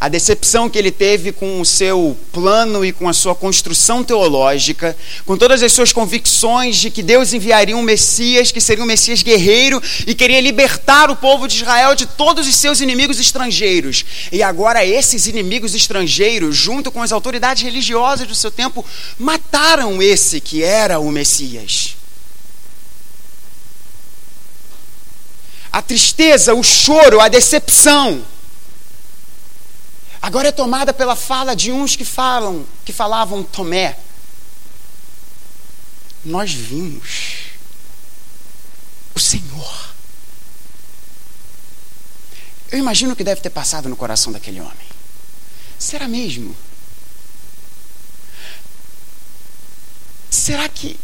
A 0.00 0.08
decepção 0.08 0.70
que 0.70 0.78
ele 0.78 0.92
teve 0.92 1.32
com 1.32 1.60
o 1.60 1.64
seu 1.64 2.16
plano 2.30 2.84
e 2.84 2.92
com 2.92 3.08
a 3.08 3.12
sua 3.12 3.34
construção 3.34 4.04
teológica, 4.04 4.96
com 5.26 5.36
todas 5.36 5.60
as 5.60 5.72
suas 5.72 5.92
convicções 5.92 6.76
de 6.76 6.88
que 6.88 7.02
Deus 7.02 7.32
enviaria 7.32 7.76
um 7.76 7.82
Messias, 7.82 8.52
que 8.52 8.60
seria 8.60 8.84
um 8.84 8.86
Messias 8.86 9.24
guerreiro 9.24 9.82
e 10.06 10.14
queria 10.14 10.40
libertar 10.40 11.10
o 11.10 11.16
povo 11.16 11.48
de 11.48 11.56
Israel 11.56 11.96
de 11.96 12.06
todos 12.06 12.46
os 12.46 12.54
seus 12.54 12.80
inimigos 12.80 13.18
estrangeiros. 13.18 14.04
E 14.30 14.40
agora 14.40 14.86
esses 14.86 15.26
inimigos 15.26 15.74
estrangeiros, 15.74 16.54
junto 16.54 16.92
com 16.92 17.02
as 17.02 17.10
autoridades 17.10 17.64
religiosas 17.64 18.28
do 18.28 18.36
seu 18.36 18.52
tempo, 18.52 18.86
mataram 19.18 20.00
esse 20.00 20.40
que 20.40 20.62
era 20.62 21.00
o 21.00 21.10
Messias. 21.10 21.97
A 25.72 25.82
tristeza, 25.82 26.54
o 26.54 26.62
choro, 26.62 27.20
a 27.20 27.28
decepção. 27.28 28.24
Agora 30.20 30.48
é 30.48 30.52
tomada 30.52 30.92
pela 30.92 31.14
fala 31.14 31.54
de 31.54 31.70
uns 31.70 31.94
que 31.94 32.04
falam, 32.04 32.66
que 32.84 32.92
falavam 32.92 33.42
Tomé. 33.42 33.98
Nós 36.24 36.52
vimos 36.52 37.36
o 39.14 39.20
Senhor. 39.20 39.88
Eu 42.70 42.78
imagino 42.78 43.12
o 43.12 43.16
que 43.16 43.24
deve 43.24 43.40
ter 43.40 43.50
passado 43.50 43.88
no 43.88 43.96
coração 43.96 44.32
daquele 44.32 44.60
homem. 44.60 44.88
Será 45.78 46.06
mesmo? 46.08 46.54
Será 50.30 50.68
que 50.68 50.98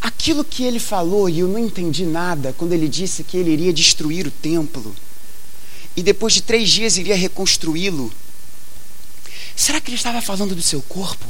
aquilo 0.00 0.44
que 0.44 0.64
ele 0.64 0.78
falou, 0.78 1.28
e 1.28 1.40
eu 1.40 1.48
não 1.48 1.58
entendi 1.58 2.04
nada, 2.04 2.54
quando 2.56 2.72
ele 2.72 2.88
disse 2.88 3.24
que 3.24 3.36
ele 3.36 3.50
iria 3.50 3.72
destruir 3.72 4.26
o 4.26 4.30
templo 4.30 4.94
e 5.96 6.02
depois 6.02 6.32
de 6.32 6.42
três 6.42 6.70
dias 6.70 6.96
iria 6.96 7.16
reconstruí-lo, 7.16 8.12
será 9.56 9.80
que 9.80 9.90
ele 9.90 9.96
estava 9.96 10.22
falando 10.22 10.54
do 10.54 10.62
seu 10.62 10.80
corpo? 10.82 11.26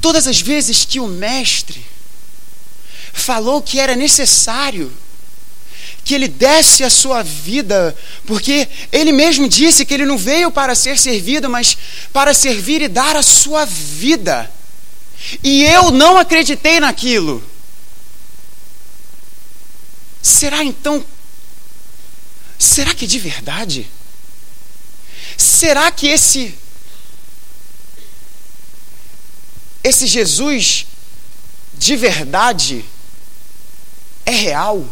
Todas 0.00 0.26
as 0.26 0.40
vezes 0.40 0.84
que 0.84 0.98
o 0.98 1.06
Mestre 1.06 1.84
falou 3.12 3.60
que 3.60 3.78
era 3.78 3.94
necessário 3.94 4.90
que 6.06 6.14
ele 6.14 6.28
desse 6.28 6.84
a 6.84 6.88
sua 6.88 7.22
vida, 7.22 7.94
porque 8.24 8.68
ele 8.92 9.10
mesmo 9.10 9.48
disse 9.48 9.84
que 9.84 9.92
ele 9.92 10.06
não 10.06 10.16
veio 10.16 10.52
para 10.52 10.74
ser 10.74 10.96
servido, 10.96 11.50
mas 11.50 11.76
para 12.12 12.32
servir 12.32 12.80
e 12.80 12.88
dar 12.88 13.16
a 13.16 13.22
sua 13.22 13.64
vida. 13.64 14.50
E 15.42 15.64
eu 15.64 15.90
não 15.90 16.16
acreditei 16.16 16.80
naquilo. 16.80 17.42
Será 20.22 20.64
então? 20.64 21.04
Será 22.58 22.94
que 22.94 23.06
de 23.06 23.18
verdade? 23.18 23.88
Será 25.36 25.90
que 25.90 26.06
esse 26.08 26.54
esse 29.84 30.06
Jesus 30.06 30.86
de 31.74 31.94
verdade 31.94 32.84
é 34.24 34.32
real? 34.32 34.84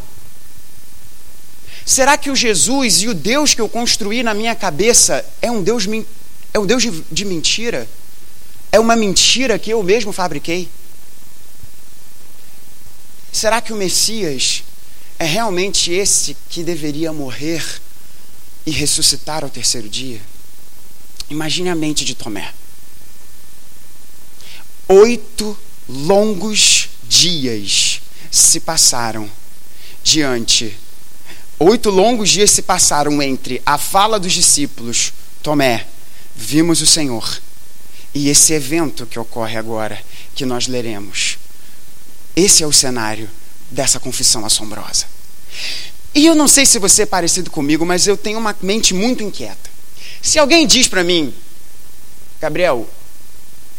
Será 1.84 2.16
que 2.16 2.30
o 2.30 2.36
Jesus 2.36 3.02
e 3.02 3.08
o 3.08 3.14
Deus 3.14 3.54
que 3.54 3.60
eu 3.60 3.68
construí 3.68 4.22
na 4.22 4.32
minha 4.32 4.54
cabeça 4.54 5.24
é 5.42 5.50
um 5.50 5.62
Deus 5.62 5.84
é 6.52 6.58
um 6.58 6.66
Deus 6.66 6.82
de, 6.82 6.90
de 7.10 7.24
mentira? 7.24 7.88
É 8.74 8.80
uma 8.80 8.96
mentira 8.96 9.56
que 9.56 9.70
eu 9.70 9.80
mesmo 9.84 10.10
fabriquei? 10.10 10.68
Será 13.30 13.60
que 13.60 13.72
o 13.72 13.76
Messias 13.76 14.64
é 15.16 15.24
realmente 15.24 15.92
esse 15.92 16.36
que 16.50 16.64
deveria 16.64 17.12
morrer 17.12 17.64
e 18.66 18.72
ressuscitar 18.72 19.44
ao 19.44 19.48
terceiro 19.48 19.88
dia? 19.88 20.20
Imagine 21.30 21.68
a 21.68 21.76
mente 21.76 22.04
de 22.04 22.16
Tomé. 22.16 22.52
Oito 24.88 25.56
longos 25.88 26.88
dias 27.04 28.00
se 28.28 28.58
passaram 28.58 29.30
diante. 30.02 30.76
Oito 31.60 31.90
longos 31.90 32.28
dias 32.28 32.50
se 32.50 32.62
passaram 32.62 33.22
entre 33.22 33.62
a 33.64 33.78
fala 33.78 34.18
dos 34.18 34.32
discípulos, 34.32 35.12
Tomé, 35.44 35.86
vimos 36.34 36.80
o 36.80 36.86
Senhor, 36.86 37.40
e 38.14 38.28
esse 38.28 38.52
evento 38.52 39.06
que 39.06 39.18
ocorre 39.18 39.56
agora, 39.56 40.00
que 40.34 40.46
nós 40.46 40.68
leremos. 40.68 41.36
Esse 42.36 42.62
é 42.62 42.66
o 42.66 42.72
cenário 42.72 43.28
dessa 43.70 43.98
confissão 43.98 44.46
assombrosa. 44.46 45.06
E 46.14 46.24
eu 46.24 46.34
não 46.34 46.46
sei 46.46 46.64
se 46.64 46.78
você 46.78 47.02
é 47.02 47.06
parecido 47.06 47.50
comigo, 47.50 47.84
mas 47.84 48.06
eu 48.06 48.16
tenho 48.16 48.38
uma 48.38 48.56
mente 48.62 48.94
muito 48.94 49.22
inquieta. 49.22 49.68
Se 50.22 50.38
alguém 50.38 50.66
diz 50.66 50.86
para 50.86 51.02
mim, 51.02 51.34
Gabriel, 52.40 52.88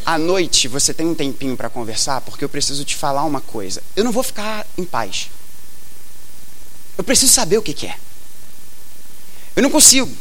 à 0.06 0.18
noite 0.18 0.68
você 0.68 0.94
tem 0.94 1.08
um 1.08 1.16
tempinho 1.16 1.56
para 1.56 1.70
conversar, 1.70 2.20
porque 2.22 2.44
eu 2.44 2.50
preciso 2.50 2.84
te 2.84 2.96
falar 2.96 3.24
uma 3.24 3.40
coisa, 3.40 3.82
eu 3.96 4.04
não 4.04 4.12
vou 4.12 4.22
ficar 4.22 4.68
em 4.78 4.84
paz. 4.84 5.30
Eu 6.98 7.04
preciso 7.04 7.32
saber 7.32 7.58
o 7.58 7.62
que, 7.62 7.74
que 7.74 7.88
é. 7.88 7.96
Eu 9.56 9.64
não 9.64 9.70
consigo. 9.70 10.12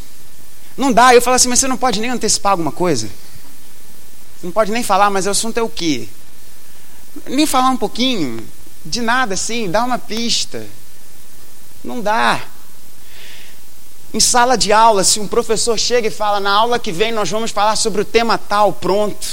Não 0.77 0.93
dá. 0.93 1.15
Eu 1.15 1.23
falo 1.23 1.37
assim, 1.37 1.49
mas 1.49 1.59
você 1.59 1.69
não 1.69 1.77
pode 1.77 2.01
nem 2.01 2.11
antecipar 2.11 2.53
alguma 2.53 2.73
coisa? 2.73 3.09
Não 4.45 4.53
pode 4.53 4.71
nem 4.71 4.83
falar, 4.83 5.09
mas 5.09 5.25
o 5.25 5.31
assunto 5.31 5.57
é 5.57 5.63
o 5.63 5.71
quê? 5.71 6.07
Nem 7.27 7.47
falar 7.47 7.71
um 7.71 7.79
pouquinho, 7.79 8.47
de 8.85 9.01
nada 9.01 9.33
assim, 9.33 9.71
dá 9.71 9.83
uma 9.83 9.99
pista. 9.99 10.67
Não 11.83 12.03
dá. 12.03 12.45
Em 14.13 14.21
sala 14.21 14.59
de 14.59 14.71
aula, 14.71 15.03
se 15.03 15.19
um 15.19 15.27
professor 15.27 15.79
chega 15.79 16.09
e 16.09 16.11
fala, 16.11 16.41
na 16.41 16.53
aula 16.53 16.79
que 16.79 16.93
vem 16.93 17.11
nós 17.11 17.31
vamos 17.31 17.53
falar 17.53 17.75
sobre 17.77 18.03
o 18.03 18.05
tema 18.05 18.37
tal, 18.37 18.75
pronto. 18.75 19.27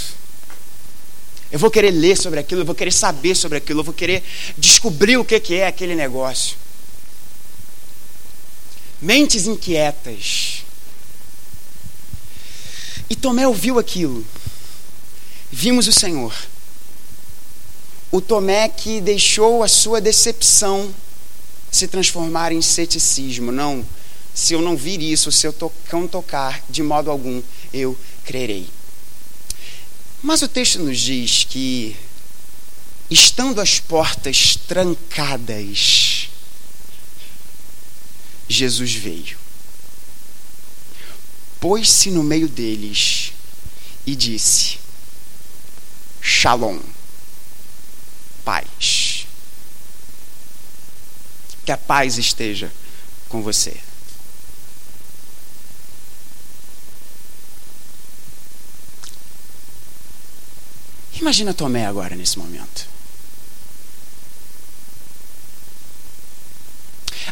Eu 1.52 1.60
vou 1.60 1.69
querer 1.69 1.91
ler 1.91 2.15
sobre 2.15 2.39
aquilo, 2.39 2.62
eu 2.62 2.65
vou 2.65 2.74
querer 2.74 2.93
saber 2.93 3.36
sobre 3.36 3.58
aquilo, 3.58 3.82
eu 3.82 3.84
vou 3.84 3.93
querer 3.93 4.24
descobrir 4.58 5.17
o 5.17 5.26
que 5.26 5.56
é 5.56 5.67
aquele 5.67 5.93
negócio. 5.93 6.56
Mentes 9.02 9.45
inquietas. 9.45 10.63
E 13.10 13.15
Tomé 13.17 13.45
ouviu 13.45 13.78
aquilo. 13.78 14.26
Vimos 15.52 15.88
o 15.88 15.92
Senhor. 15.92 16.34
O 18.10 18.22
Tomé 18.22 18.70
que 18.70 19.02
deixou 19.02 19.64
a 19.64 19.68
sua 19.68 20.00
decepção 20.00 20.94
se 21.72 21.88
transformar 21.88 22.52
em 22.52 22.62
ceticismo. 22.62 23.52
Não, 23.52 23.86
se 24.34 24.54
eu 24.54 24.62
não 24.62 24.76
vir 24.76 25.02
isso, 25.02 25.32
se 25.32 25.46
eu 25.48 25.56
não 25.92 26.08
tocar, 26.08 26.64
de 26.70 26.82
modo 26.82 27.12
algum 27.12 27.42
eu 27.74 27.98
crerei. 28.24 28.68
Mas 30.22 30.42
o 30.42 30.48
texto 30.48 30.80
nos 30.80 31.00
diz 31.00 31.46
que, 31.46 31.96
estando 33.10 33.60
as 33.60 33.80
portas 33.80 34.56
trancadas, 34.68 36.30
Jesus 38.48 38.94
veio. 38.94 39.38
Pôs-se 41.60 42.12
no 42.12 42.24
meio 42.24 42.48
deles 42.48 43.34
e 44.06 44.16
disse: 44.16 44.81
Shalom, 46.22 46.80
paz. 48.46 49.26
Que 51.66 51.72
a 51.72 51.78
paz 51.78 52.18
esteja 52.18 52.72
com 53.28 53.42
você. 53.42 53.78
Imagina 61.20 61.54
Tomé 61.54 61.86
agora 61.86 62.16
nesse 62.16 62.38
momento. 62.40 62.88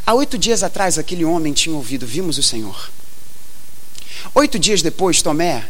Há 0.06 0.14
oito 0.14 0.38
dias 0.38 0.64
atrás, 0.64 0.98
aquele 0.98 1.26
homem 1.26 1.54
tinha 1.54 1.76
ouvido: 1.76 2.06
Vimos 2.06 2.38
o 2.38 2.44
Senhor. 2.44 2.92
Oito 4.36 4.58
dias 4.58 4.82
depois, 4.82 5.22
Tomé, 5.22 5.68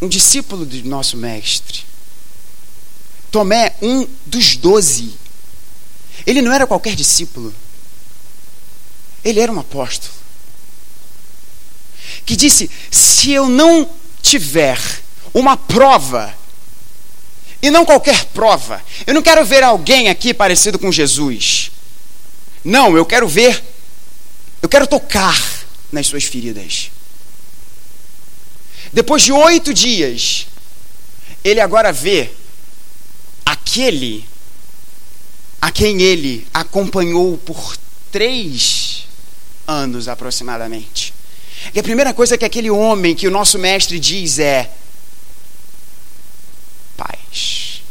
um 0.00 0.08
discípulo 0.08 0.64
do 0.64 0.88
nosso 0.88 1.16
mestre, 1.16 1.84
Tomé, 3.30 3.74
um 3.80 4.08
dos 4.26 4.56
doze, 4.56 5.14
ele 6.26 6.42
não 6.42 6.52
era 6.52 6.66
qualquer 6.66 6.94
discípulo, 6.94 7.54
ele 9.24 9.40
era 9.40 9.52
um 9.52 9.60
apóstolo, 9.60 10.12
que 12.26 12.34
disse: 12.34 12.70
Se 12.90 13.30
eu 13.30 13.48
não 13.48 13.88
tiver 14.22 14.80
uma 15.32 15.56
prova 15.56 16.34
e 17.62 17.70
não 17.70 17.84
qualquer 17.84 18.24
prova. 18.26 18.82
Eu 19.06 19.14
não 19.14 19.22
quero 19.22 19.44
ver 19.44 19.62
alguém 19.62 20.08
aqui 20.08 20.32
parecido 20.32 20.78
com 20.78 20.90
Jesus. 20.90 21.70
Não, 22.64 22.96
eu 22.96 23.04
quero 23.04 23.28
ver, 23.28 23.62
eu 24.62 24.68
quero 24.68 24.86
tocar 24.86 25.38
nas 25.92 26.06
suas 26.06 26.24
feridas. 26.24 26.90
Depois 28.92 29.22
de 29.22 29.32
oito 29.32 29.72
dias, 29.72 30.46
ele 31.44 31.60
agora 31.60 31.92
vê 31.92 32.30
aquele 33.44 34.28
a 35.60 35.70
quem 35.70 36.00
ele 36.00 36.46
acompanhou 36.52 37.36
por 37.38 37.76
três 38.10 39.06
anos 39.66 40.08
aproximadamente. 40.08 41.14
E 41.74 41.78
a 41.78 41.82
primeira 41.82 42.14
coisa 42.14 42.38
que 42.38 42.44
aquele 42.44 42.70
homem 42.70 43.14
que 43.14 43.28
o 43.28 43.30
nosso 43.30 43.58
mestre 43.58 44.00
diz 44.00 44.38
é: 44.38 44.70
paz. 46.96 47.82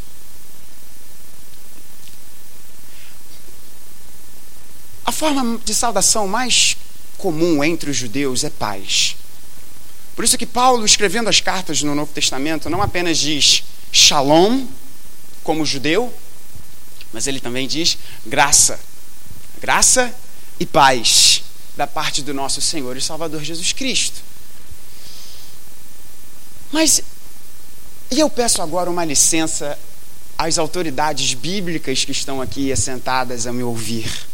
A 5.05 5.11
forma 5.11 5.59
de 5.63 5.73
saudação 5.73 6.27
mais 6.27 6.75
comum 7.17 7.63
entre 7.63 7.89
os 7.91 7.97
judeus 7.97 8.43
é 8.43 8.49
paz. 8.49 9.15
Por 10.19 10.25
isso 10.25 10.37
que 10.37 10.45
Paulo, 10.45 10.85
escrevendo 10.85 11.29
as 11.29 11.39
cartas 11.39 11.81
no 11.81 11.95
Novo 11.95 12.11
Testamento, 12.11 12.69
não 12.69 12.81
apenas 12.81 13.17
diz 13.17 13.63
shalom, 13.89 14.67
como 15.45 15.65
judeu, 15.65 16.13
mas 17.13 17.25
ele 17.25 17.39
também 17.39 17.65
diz 17.65 17.97
graça. 18.25 18.77
Graça 19.61 20.13
e 20.59 20.65
paz 20.65 21.41
da 21.77 21.87
parte 21.87 22.21
do 22.21 22.33
nosso 22.33 22.59
Senhor 22.59 22.97
e 22.97 23.01
Salvador 23.01 23.41
Jesus 23.41 23.71
Cristo. 23.71 24.21
Mas 26.69 27.01
e 28.11 28.19
eu 28.19 28.29
peço 28.29 28.61
agora 28.61 28.89
uma 28.89 29.05
licença 29.05 29.79
às 30.37 30.57
autoridades 30.57 31.33
bíblicas 31.33 32.03
que 32.03 32.11
estão 32.11 32.41
aqui 32.41 32.73
assentadas 32.73 33.47
a 33.47 33.53
me 33.53 33.63
ouvir. 33.63 34.27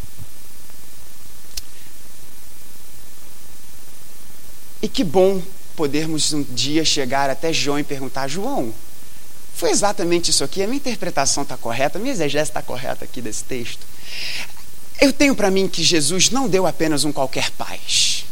E 4.81 4.89
que 4.89 5.03
bom 5.03 5.43
podermos 5.75 6.33
um 6.33 6.43
dia 6.43 6.83
chegar 6.85 7.29
até 7.29 7.51
João 7.51 7.79
e 7.79 7.83
perguntar: 7.83 8.27
João, 8.27 8.73
foi 9.55 9.69
exatamente 9.69 10.31
isso 10.31 10.43
aqui? 10.43 10.63
A 10.63 10.67
minha 10.67 10.77
interpretação 10.77 11.43
está 11.43 11.55
correta? 11.55 11.97
A 11.97 12.01
minha 12.01 12.13
exegese 12.13 12.49
está 12.49 12.61
correta 12.61 13.05
aqui 13.05 13.21
desse 13.21 13.43
texto? 13.43 13.85
Eu 14.99 15.13
tenho 15.13 15.35
para 15.35 15.51
mim 15.51 15.67
que 15.67 15.83
Jesus 15.83 16.29
não 16.29 16.47
deu 16.47 16.65
apenas 16.65 17.03
um 17.03 17.11
qualquer 17.11 17.51
paz. 17.51 18.25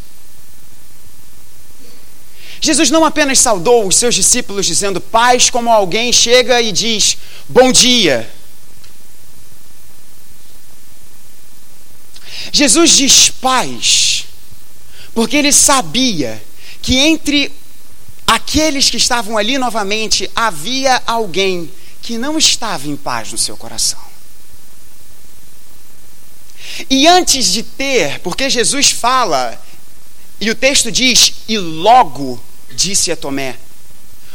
Jesus 2.60 2.90
não 2.90 3.04
apenas 3.04 3.40
saudou 3.40 3.86
os 3.86 3.98
seus 3.98 4.16
discípulos 4.16 4.66
dizendo 4.66 5.02
paz, 5.02 5.50
como 5.50 5.70
alguém 5.70 6.14
chega 6.14 6.62
e 6.62 6.72
diz 6.72 7.18
bom 7.50 7.72
dia. 7.74 8.30
Jesus 12.52 12.92
diz 12.92 13.30
paz, 13.30 14.26
porque 15.14 15.36
ele 15.36 15.52
sabia 15.52 16.42
que 16.84 16.98
entre 16.98 17.52
aqueles 18.28 18.90
que 18.90 18.98
estavam 18.98 19.38
ali 19.38 19.58
novamente 19.58 20.30
havia 20.36 21.02
alguém 21.08 21.72
que 22.02 22.18
não 22.18 22.38
estava 22.38 22.88
em 22.88 22.96
paz 22.96 23.32
no 23.32 23.38
seu 23.38 23.56
coração. 23.56 24.00
E 26.90 27.08
antes 27.08 27.52
de 27.52 27.64
ter, 27.64 28.20
porque 28.20 28.50
Jesus 28.50 28.92
fala, 28.92 29.60
e 30.42 30.50
o 30.52 30.56
texto 30.56 30.92
diz, 30.92 31.34
e 31.48 31.58
logo 31.58 32.44
disse 32.72 33.12
a 33.12 33.16
Tomé. 33.16 33.56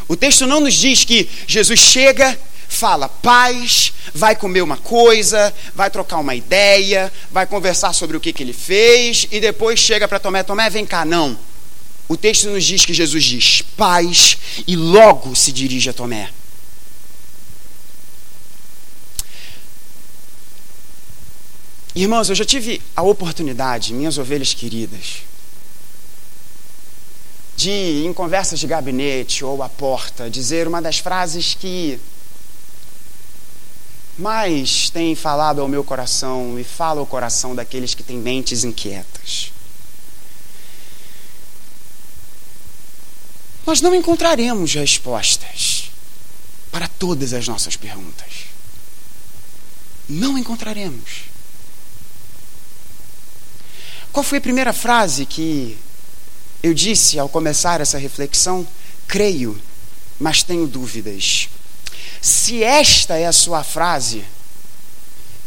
O 0.08 0.16
texto 0.16 0.46
não 0.46 0.60
nos 0.60 0.74
diz 0.74 1.04
que 1.04 1.28
Jesus 1.46 1.78
chega, 1.78 2.38
fala 2.66 3.10
paz, 3.10 3.92
vai 4.14 4.34
comer 4.34 4.62
uma 4.62 4.78
coisa, 4.78 5.54
vai 5.74 5.90
trocar 5.90 6.18
uma 6.18 6.34
ideia, 6.34 7.12
vai 7.30 7.46
conversar 7.46 7.92
sobre 7.92 8.16
o 8.16 8.20
que, 8.20 8.32
que 8.32 8.42
ele 8.42 8.54
fez 8.54 9.26
e 9.30 9.38
depois 9.38 9.78
chega 9.78 10.08
para 10.08 10.18
Tomé: 10.18 10.42
Tomé, 10.42 10.70
vem 10.70 10.86
cá. 10.86 11.04
Não. 11.04 11.38
O 12.08 12.16
texto 12.16 12.48
nos 12.48 12.64
diz 12.64 12.86
que 12.86 12.94
Jesus 12.94 13.22
diz 13.22 13.62
paz 13.76 14.38
e 14.66 14.74
logo 14.74 15.36
se 15.36 15.52
dirige 15.52 15.90
a 15.90 15.92
Tomé. 15.92 16.30
Irmãos, 21.94 22.30
eu 22.30 22.34
já 22.34 22.44
tive 22.44 22.80
a 22.96 23.02
oportunidade, 23.02 23.92
minhas 23.92 24.16
ovelhas 24.18 24.54
queridas, 24.54 25.22
de, 27.56 28.04
em 28.06 28.12
conversas 28.12 28.60
de 28.60 28.66
gabinete 28.66 29.44
ou 29.44 29.62
à 29.62 29.68
porta, 29.68 30.30
dizer 30.30 30.68
uma 30.68 30.80
das 30.80 30.98
frases 30.98 31.54
que 31.54 31.98
mais 34.16 34.88
tem 34.90 35.14
falado 35.14 35.60
ao 35.60 35.68
meu 35.68 35.84
coração 35.84 36.58
e 36.58 36.64
fala 36.64 37.00
ao 37.00 37.06
coração 37.06 37.54
daqueles 37.54 37.94
que 37.94 38.02
têm 38.02 38.16
mentes 38.16 38.64
inquietas. 38.64 39.52
Nós 43.68 43.82
não 43.82 43.94
encontraremos 43.94 44.72
respostas 44.72 45.90
para 46.72 46.88
todas 46.88 47.34
as 47.34 47.46
nossas 47.46 47.76
perguntas. 47.76 48.46
Não 50.08 50.38
encontraremos. 50.38 51.24
Qual 54.10 54.24
foi 54.24 54.38
a 54.38 54.40
primeira 54.40 54.72
frase 54.72 55.26
que 55.26 55.76
eu 56.62 56.72
disse 56.72 57.18
ao 57.18 57.28
começar 57.28 57.82
essa 57.82 57.98
reflexão: 57.98 58.66
creio, 59.06 59.60
mas 60.18 60.42
tenho 60.42 60.66
dúvidas. 60.66 61.50
Se 62.22 62.64
esta 62.64 63.18
é 63.18 63.26
a 63.26 63.32
sua 63.34 63.62
frase, 63.62 64.24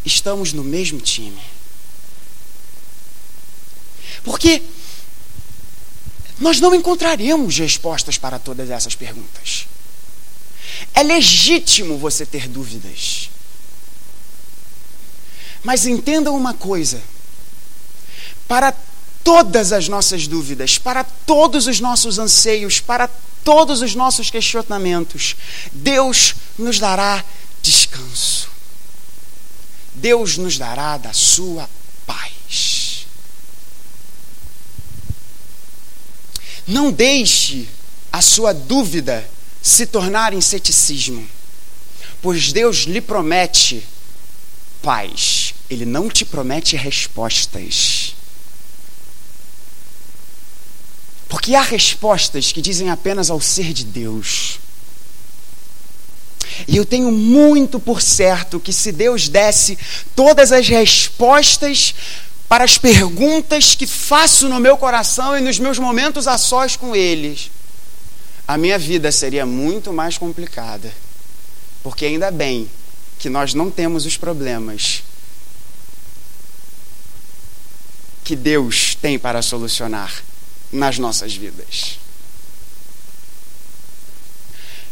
estamos 0.05 0.53
no 0.53 0.63
mesmo 0.63 1.01
time. 1.01 1.41
Porque 4.23 4.61
nós 6.41 6.59
não 6.59 6.73
encontraremos 6.73 7.55
respostas 7.59 8.17
para 8.17 8.39
todas 8.39 8.71
essas 8.71 8.95
perguntas. 8.95 9.67
É 10.91 11.03
legítimo 11.03 11.99
você 11.99 12.25
ter 12.25 12.47
dúvidas. 12.47 13.29
Mas 15.63 15.85
entenda 15.85 16.31
uma 16.31 16.55
coisa: 16.55 16.99
para 18.47 18.75
todas 19.23 19.71
as 19.71 19.87
nossas 19.87 20.27
dúvidas, 20.27 20.79
para 20.79 21.03
todos 21.03 21.67
os 21.67 21.79
nossos 21.79 22.17
anseios, 22.17 22.79
para 22.79 23.07
todos 23.43 23.81
os 23.81 23.93
nossos 23.93 24.31
questionamentos, 24.31 25.35
Deus 25.71 26.33
nos 26.57 26.79
dará 26.79 27.23
descanso. 27.61 28.49
Deus 29.93 30.37
nos 30.37 30.57
dará 30.57 30.97
da 30.97 31.13
sua 31.13 31.69
paz. 32.07 33.05
Não 36.67 36.91
deixe 36.91 37.67
a 38.11 38.21
sua 38.21 38.53
dúvida 38.53 39.27
se 39.61 39.85
tornar 39.85 40.33
em 40.33 40.41
ceticismo, 40.41 41.27
pois 42.21 42.51
Deus 42.51 42.79
lhe 42.79 43.01
promete 43.01 43.85
paz, 44.81 45.53
Ele 45.69 45.85
não 45.85 46.09
te 46.09 46.25
promete 46.25 46.75
respostas. 46.75 48.15
Porque 51.29 51.55
há 51.55 51.61
respostas 51.61 52.51
que 52.51 52.61
dizem 52.61 52.89
apenas 52.89 53.29
ao 53.29 53.39
ser 53.39 53.71
de 53.71 53.85
Deus. 53.85 54.59
E 56.67 56.75
eu 56.75 56.85
tenho 56.85 57.11
muito 57.11 57.79
por 57.79 58.01
certo 58.01 58.59
que 58.59 58.73
se 58.73 58.91
Deus 58.91 59.29
desse 59.29 59.77
todas 60.15 60.51
as 60.51 60.67
respostas 60.67 61.95
para 62.51 62.65
as 62.65 62.77
perguntas 62.77 63.75
que 63.75 63.87
faço 63.87 64.49
no 64.49 64.59
meu 64.59 64.75
coração 64.75 65.37
e 65.37 65.41
nos 65.41 65.57
meus 65.57 65.79
momentos 65.79 66.27
a 66.27 66.37
sós 66.37 66.75
com 66.75 66.93
eles, 66.93 67.49
a 68.45 68.57
minha 68.57 68.77
vida 68.77 69.09
seria 69.09 69.45
muito 69.45 69.93
mais 69.93 70.17
complicada. 70.17 70.93
Porque 71.81 72.05
ainda 72.05 72.29
bem 72.29 72.69
que 73.19 73.29
nós 73.29 73.53
não 73.53 73.71
temos 73.71 74.05
os 74.05 74.17
problemas 74.17 75.01
que 78.21 78.35
Deus 78.35 78.95
tem 78.95 79.17
para 79.17 79.41
solucionar 79.41 80.13
nas 80.73 80.97
nossas 80.97 81.33
vidas. 81.33 81.99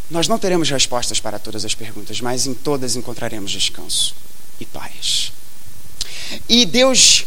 Nós 0.09 0.29
não 0.29 0.39
teremos 0.39 0.69
respostas 0.69 1.19
para 1.19 1.37
todas 1.37 1.65
as 1.65 1.75
perguntas, 1.75 2.21
mas 2.21 2.47
em 2.47 2.53
todas 2.53 2.95
encontraremos 2.95 3.51
descanso 3.51 4.15
e 4.61 4.65
paz. 4.65 5.33
E 6.47 6.65
Deus, 6.65 7.25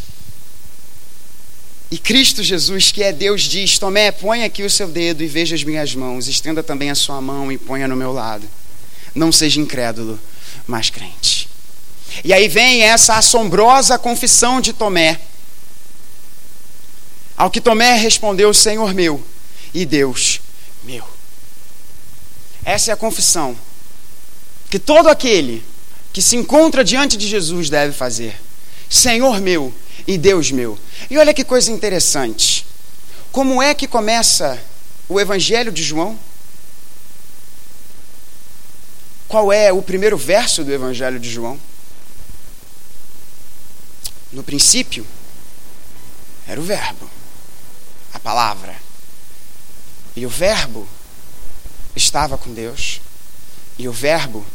e 1.93 1.97
Cristo 1.99 2.41
Jesus, 2.41 2.91
que 2.91 3.03
é 3.03 3.13
Deus, 3.13 3.43
diz: 3.43 3.77
Tomé, 3.77 4.11
põe 4.11 4.43
aqui 4.43 4.63
o 4.63 4.69
seu 4.69 4.87
dedo 4.87 5.21
e 5.21 5.27
veja 5.27 5.53
as 5.53 5.63
minhas 5.63 5.93
mãos, 5.93 6.27
estenda 6.27 6.63
também 6.63 6.89
a 6.89 6.95
sua 6.95 7.21
mão 7.21 7.51
e 7.51 7.57
ponha 7.59 7.87
no 7.87 7.95
meu 7.95 8.11
lado. 8.11 8.49
Não 9.13 9.31
seja 9.31 9.61
incrédulo, 9.61 10.19
mas 10.65 10.89
crente. 10.89 11.47
E 12.23 12.33
aí 12.33 12.47
vem 12.47 12.81
essa 12.81 13.13
assombrosa 13.13 13.99
confissão 13.99 14.59
de 14.59 14.73
Tomé. 14.73 15.21
Ao 17.37 17.51
que 17.51 17.61
Tomé 17.61 17.93
respondeu: 17.93 18.51
Senhor 18.55 18.91
meu 18.95 19.23
e 19.71 19.85
Deus 19.85 20.41
meu. 20.83 21.07
Essa 22.65 22.89
é 22.89 22.93
a 22.95 22.97
confissão 22.97 23.55
que 24.67 24.79
todo 24.79 25.09
aquele 25.09 25.63
que 26.11 26.23
se 26.23 26.35
encontra 26.37 26.83
diante 26.83 27.15
de 27.15 27.27
Jesus 27.27 27.69
deve 27.69 27.93
fazer. 27.93 28.41
Senhor 28.89 29.39
meu 29.39 29.71
e 30.07 30.17
Deus 30.17 30.51
meu. 30.51 30.77
E 31.09 31.17
olha 31.17 31.33
que 31.33 31.43
coisa 31.43 31.71
interessante. 31.71 32.65
Como 33.31 33.61
é 33.61 33.73
que 33.73 33.87
começa 33.87 34.61
o 35.09 35.19
Evangelho 35.19 35.71
de 35.71 35.83
João? 35.83 36.17
Qual 39.27 39.51
é 39.51 39.73
o 39.73 39.81
primeiro 39.81 40.17
verso 40.17 40.63
do 40.63 40.71
Evangelho 40.71 41.19
de 41.19 41.29
João? 41.29 41.59
No 44.31 44.43
princípio 44.43 45.05
era 46.47 46.59
o 46.59 46.63
Verbo, 46.63 47.09
a 48.13 48.19
palavra. 48.19 48.75
E 50.15 50.25
o 50.25 50.29
Verbo 50.29 50.87
estava 51.95 52.37
com 52.37 52.53
Deus 52.53 53.01
e 53.77 53.87
o 53.87 53.91
Verbo 53.91 54.45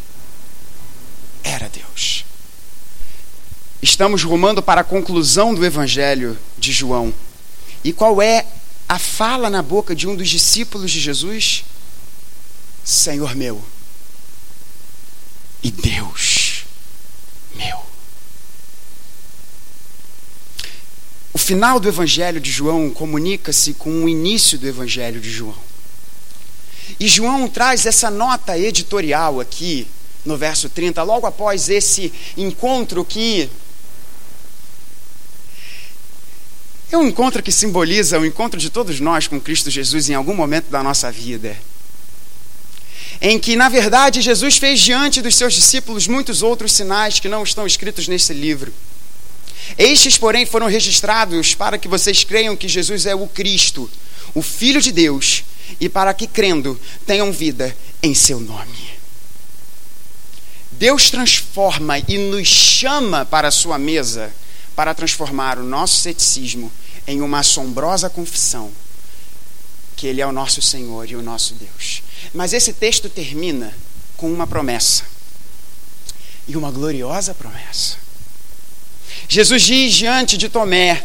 era 1.42 1.68
Deus. 1.68 2.24
Estamos 3.80 4.24
rumando 4.24 4.62
para 4.62 4.80
a 4.80 4.84
conclusão 4.84 5.54
do 5.54 5.64
Evangelho 5.64 6.36
de 6.58 6.72
João. 6.72 7.14
E 7.84 7.92
qual 7.92 8.20
é 8.20 8.44
a 8.88 8.98
fala 8.98 9.48
na 9.48 9.62
boca 9.62 9.94
de 9.94 10.08
um 10.08 10.16
dos 10.16 10.28
discípulos 10.28 10.90
de 10.90 10.98
Jesus? 10.98 11.64
Senhor 12.84 13.36
meu 13.36 13.62
e 15.62 15.70
Deus 15.70 16.64
meu. 17.54 17.78
O 21.32 21.38
final 21.38 21.78
do 21.78 21.88
Evangelho 21.88 22.40
de 22.40 22.50
João 22.50 22.90
comunica-se 22.90 23.74
com 23.74 24.04
o 24.04 24.08
início 24.08 24.58
do 24.58 24.66
Evangelho 24.66 25.20
de 25.20 25.30
João. 25.30 25.68
E 26.98 27.06
João 27.06 27.48
traz 27.48 27.86
essa 27.86 28.10
nota 28.10 28.58
editorial 28.58 29.38
aqui 29.38 29.86
no 30.24 30.36
verso 30.36 30.68
30, 30.68 31.02
logo 31.02 31.26
após 31.26 31.68
esse 31.68 32.12
encontro 32.36 33.04
que 33.04 33.50
é 36.87 36.87
um 36.98 37.08
encontro 37.08 37.42
que 37.42 37.52
simboliza 37.52 38.18
o 38.18 38.26
encontro 38.26 38.58
de 38.58 38.70
todos 38.70 39.00
nós 39.00 39.26
com 39.26 39.40
Cristo 39.40 39.70
Jesus 39.70 40.08
em 40.08 40.14
algum 40.14 40.34
momento 40.34 40.70
da 40.70 40.82
nossa 40.82 41.10
vida. 41.10 41.56
Em 43.20 43.38
que, 43.38 43.56
na 43.56 43.68
verdade, 43.68 44.20
Jesus 44.20 44.58
fez 44.58 44.80
diante 44.80 45.22
dos 45.22 45.34
seus 45.34 45.54
discípulos 45.54 46.06
muitos 46.06 46.42
outros 46.42 46.72
sinais 46.72 47.18
que 47.18 47.28
não 47.28 47.42
estão 47.42 47.66
escritos 47.66 48.06
nesse 48.06 48.32
livro. 48.32 48.72
Estes, 49.76 50.16
porém, 50.16 50.46
foram 50.46 50.68
registrados 50.68 51.54
para 51.54 51.78
que 51.78 51.88
vocês 51.88 52.24
creiam 52.24 52.56
que 52.56 52.68
Jesus 52.68 53.06
é 53.06 53.14
o 53.14 53.26
Cristo, 53.26 53.90
o 54.34 54.42
Filho 54.42 54.80
de 54.80 54.92
Deus, 54.92 55.44
e 55.80 55.88
para 55.88 56.14
que, 56.14 56.26
crendo, 56.26 56.80
tenham 57.06 57.32
vida 57.32 57.76
em 58.02 58.14
seu 58.14 58.40
nome. 58.40 58.88
Deus 60.72 61.10
transforma 61.10 61.98
e 61.98 62.16
nos 62.18 62.46
chama 62.46 63.24
para 63.24 63.48
a 63.48 63.52
sua 63.52 63.78
mesa 63.78 64.32
para 64.76 64.94
transformar 64.94 65.58
o 65.58 65.64
nosso 65.64 65.96
ceticismo 65.96 66.70
em 67.08 67.20
uma 67.20 67.40
assombrosa 67.40 68.08
confissão 68.08 68.70
que 69.96 70.06
Ele 70.06 70.20
é 70.20 70.26
o 70.26 70.30
nosso 70.30 70.62
Senhor 70.62 71.10
e 71.10 71.16
o 71.16 71.22
nosso 71.22 71.54
Deus. 71.54 72.04
Mas 72.32 72.52
esse 72.52 72.72
texto 72.72 73.08
termina 73.08 73.76
com 74.16 74.32
uma 74.32 74.46
promessa 74.46 75.02
e 76.46 76.56
uma 76.56 76.70
gloriosa 76.70 77.34
promessa. 77.34 77.96
Jesus 79.28 79.62
diz 79.62 79.94
diante 79.94 80.36
de 80.36 80.48
Tomé: 80.48 81.04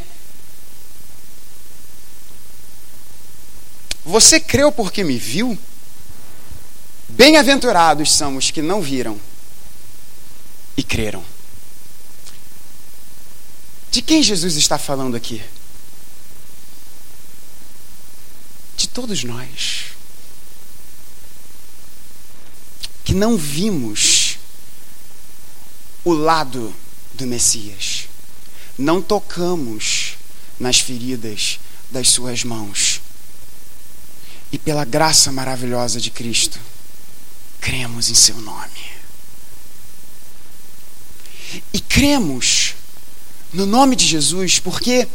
Você 4.06 4.39
creu 4.39 4.72
porque 4.72 5.04
me 5.04 5.18
viu? 5.18 5.58
Bem-aventurados 7.10 8.12
são 8.12 8.38
os 8.38 8.51
que 8.51 8.62
não 8.62 8.82
viram 8.82 9.20
e 10.76 10.84
creram. 10.84 11.24
De 13.91 14.01
quem 14.01 14.24
Jesus 14.24 14.56
está 14.56 14.80
falando 14.80 15.16
aqui? 15.16 15.43
De 18.76 18.82
todos 18.93 19.23
nós. 19.23 19.85
Que 23.03 23.13
não 23.13 23.37
vimos 23.37 24.37
o 26.05 26.13
lado 26.13 26.73
do 27.13 27.25
Messias. 27.25 28.07
Não 28.77 29.01
tocamos 29.01 30.15
nas 30.59 30.79
feridas 30.79 31.59
das 31.91 32.09
suas 32.09 32.43
mãos 32.43 33.01
e 34.53 34.57
pela 34.59 34.85
graça 34.85 35.31
maravilhosa 35.31 35.99
de 35.99 36.11
Cristo, 36.11 36.59
cremos 37.59 38.11
em 38.11 38.13
Seu 38.13 38.35
nome. 38.37 38.93
E 41.73 41.79
cremos 41.79 42.75
no 43.51 43.65
nome 43.65 43.95
de 43.95 44.05
Jesus 44.05 44.59
porque 44.59 45.07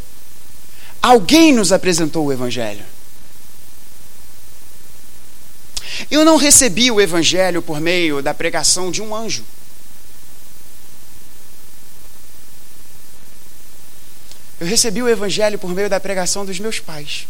alguém 1.01 1.53
nos 1.53 1.71
apresentou 1.71 2.27
o 2.27 2.33
Evangelho. 2.33 2.85
Eu 6.11 6.25
não 6.25 6.37
recebi 6.37 6.91
o 6.91 7.01
Evangelho 7.01 7.63
por 7.63 7.81
meio 7.81 8.23
da 8.23 8.33
pregação 8.33 8.91
de 8.91 9.03
um 9.03 9.15
anjo. 9.15 9.45
Eu 14.61 14.67
recebi 14.67 15.03
o 15.03 15.09
Evangelho 15.09 15.59
por 15.59 15.75
meio 15.75 15.89
da 15.89 16.01
pregação 16.01 16.45
dos 16.45 16.59
meus 16.59 16.81
pais. 16.81 17.27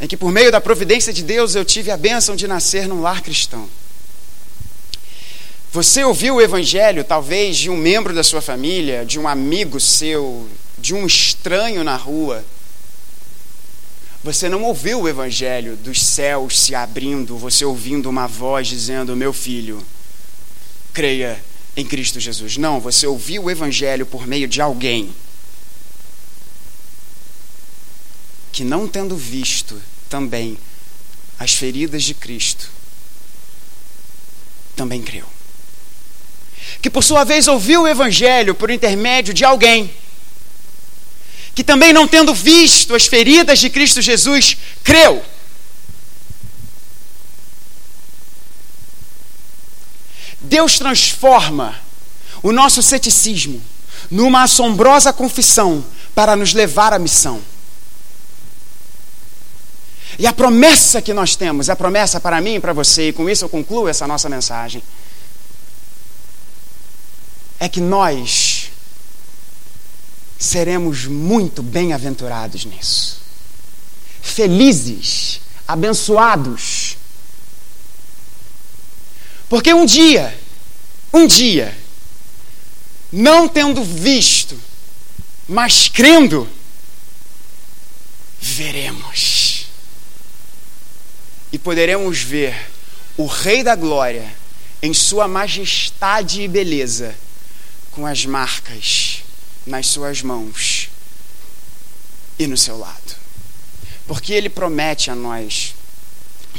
em 0.00 0.06
que 0.06 0.16
por 0.16 0.30
meio 0.30 0.52
da 0.52 0.60
providência 0.60 1.12
de 1.12 1.22
Deus 1.22 1.54
eu 1.54 1.64
tive 1.64 1.90
a 1.90 1.96
bênção 1.96 2.36
de 2.36 2.46
nascer 2.46 2.86
num 2.86 3.00
lar 3.00 3.22
cristão. 3.22 3.68
Você 5.72 6.04
ouviu 6.04 6.36
o 6.36 6.42
evangelho, 6.42 7.02
talvez, 7.02 7.56
de 7.56 7.70
um 7.70 7.76
membro 7.76 8.14
da 8.14 8.22
sua 8.22 8.40
família, 8.40 9.04
de 9.04 9.18
um 9.18 9.26
amigo 9.26 9.80
seu, 9.80 10.46
de 10.78 10.94
um 10.94 11.06
estranho 11.06 11.82
na 11.82 11.96
rua, 11.96 12.44
Você 14.24 14.48
não 14.48 14.62
ouviu 14.62 15.02
o 15.02 15.08
evangelho 15.08 15.76
dos 15.76 16.02
céus 16.02 16.58
se 16.58 16.74
abrindo, 16.74 17.36
você 17.36 17.62
ouvindo 17.62 18.08
uma 18.08 18.26
voz 18.26 18.66
dizendo: 18.66 19.14
Meu 19.14 19.34
filho, 19.34 19.84
creia 20.94 21.38
em 21.76 21.84
Cristo 21.84 22.18
Jesus. 22.18 22.56
Não, 22.56 22.80
você 22.80 23.06
ouviu 23.06 23.44
o 23.44 23.50
evangelho 23.50 24.06
por 24.06 24.26
meio 24.26 24.48
de 24.48 24.62
alguém 24.62 25.14
que, 28.50 28.64
não 28.64 28.88
tendo 28.88 29.14
visto 29.14 29.78
também 30.08 30.56
as 31.38 31.52
feridas 31.52 32.02
de 32.02 32.14
Cristo, 32.14 32.70
também 34.74 35.02
creu. 35.02 35.26
Que 36.80 36.88
por 36.88 37.04
sua 37.04 37.24
vez 37.24 37.46
ouviu 37.46 37.82
o 37.82 37.88
Evangelho 37.88 38.54
por 38.54 38.70
intermédio 38.70 39.34
de 39.34 39.44
alguém, 39.44 39.92
que 41.54 41.62
também 41.62 41.92
não 41.92 42.08
tendo 42.08 42.34
visto 42.34 42.94
as 42.94 43.06
feridas 43.06 43.58
de 43.58 43.70
Cristo 43.70 44.02
Jesus, 44.02 44.56
creu. 44.82 45.24
Deus 50.40 50.78
transforma 50.78 51.74
o 52.42 52.52
nosso 52.52 52.82
ceticismo 52.82 53.62
numa 54.10 54.42
assombrosa 54.42 55.12
confissão 55.12 55.84
para 56.14 56.36
nos 56.36 56.52
levar 56.52 56.92
à 56.92 56.98
missão. 56.98 57.40
E 60.18 60.26
a 60.26 60.32
promessa 60.32 61.02
que 61.02 61.12
nós 61.12 61.34
temos, 61.34 61.68
a 61.70 61.74
promessa 61.74 62.20
para 62.20 62.40
mim 62.40 62.56
e 62.56 62.60
para 62.60 62.72
você, 62.72 63.08
e 63.08 63.12
com 63.12 63.28
isso 63.28 63.44
eu 63.44 63.48
concluo 63.48 63.88
essa 63.88 64.06
nossa 64.06 64.28
mensagem, 64.28 64.82
é 67.58 67.68
que 67.68 67.80
nós 67.80 68.53
seremos 70.44 71.06
muito 71.06 71.62
bem-aventurados 71.62 72.64
nisso. 72.64 73.20
Felizes, 74.22 75.40
abençoados. 75.66 76.96
Porque 79.48 79.72
um 79.72 79.86
dia, 79.86 80.38
um 81.12 81.26
dia, 81.26 81.76
não 83.10 83.48
tendo 83.48 83.82
visto, 83.82 84.58
mas 85.48 85.88
crendo, 85.88 86.48
veremos 88.40 89.66
e 91.52 91.58
poderemos 91.58 92.18
ver 92.18 92.70
o 93.16 93.26
Rei 93.26 93.62
da 93.62 93.74
Glória 93.74 94.34
em 94.82 94.92
sua 94.92 95.26
majestade 95.26 96.42
e 96.42 96.48
beleza, 96.48 97.14
com 97.90 98.04
as 98.06 98.26
marcas 98.26 99.23
nas 99.66 99.86
suas 99.86 100.22
mãos 100.22 100.90
e 102.38 102.46
no 102.46 102.56
seu 102.56 102.78
lado. 102.78 103.16
Porque 104.06 104.32
ele 104.32 104.48
promete 104.48 105.10
a 105.10 105.14
nós 105.14 105.74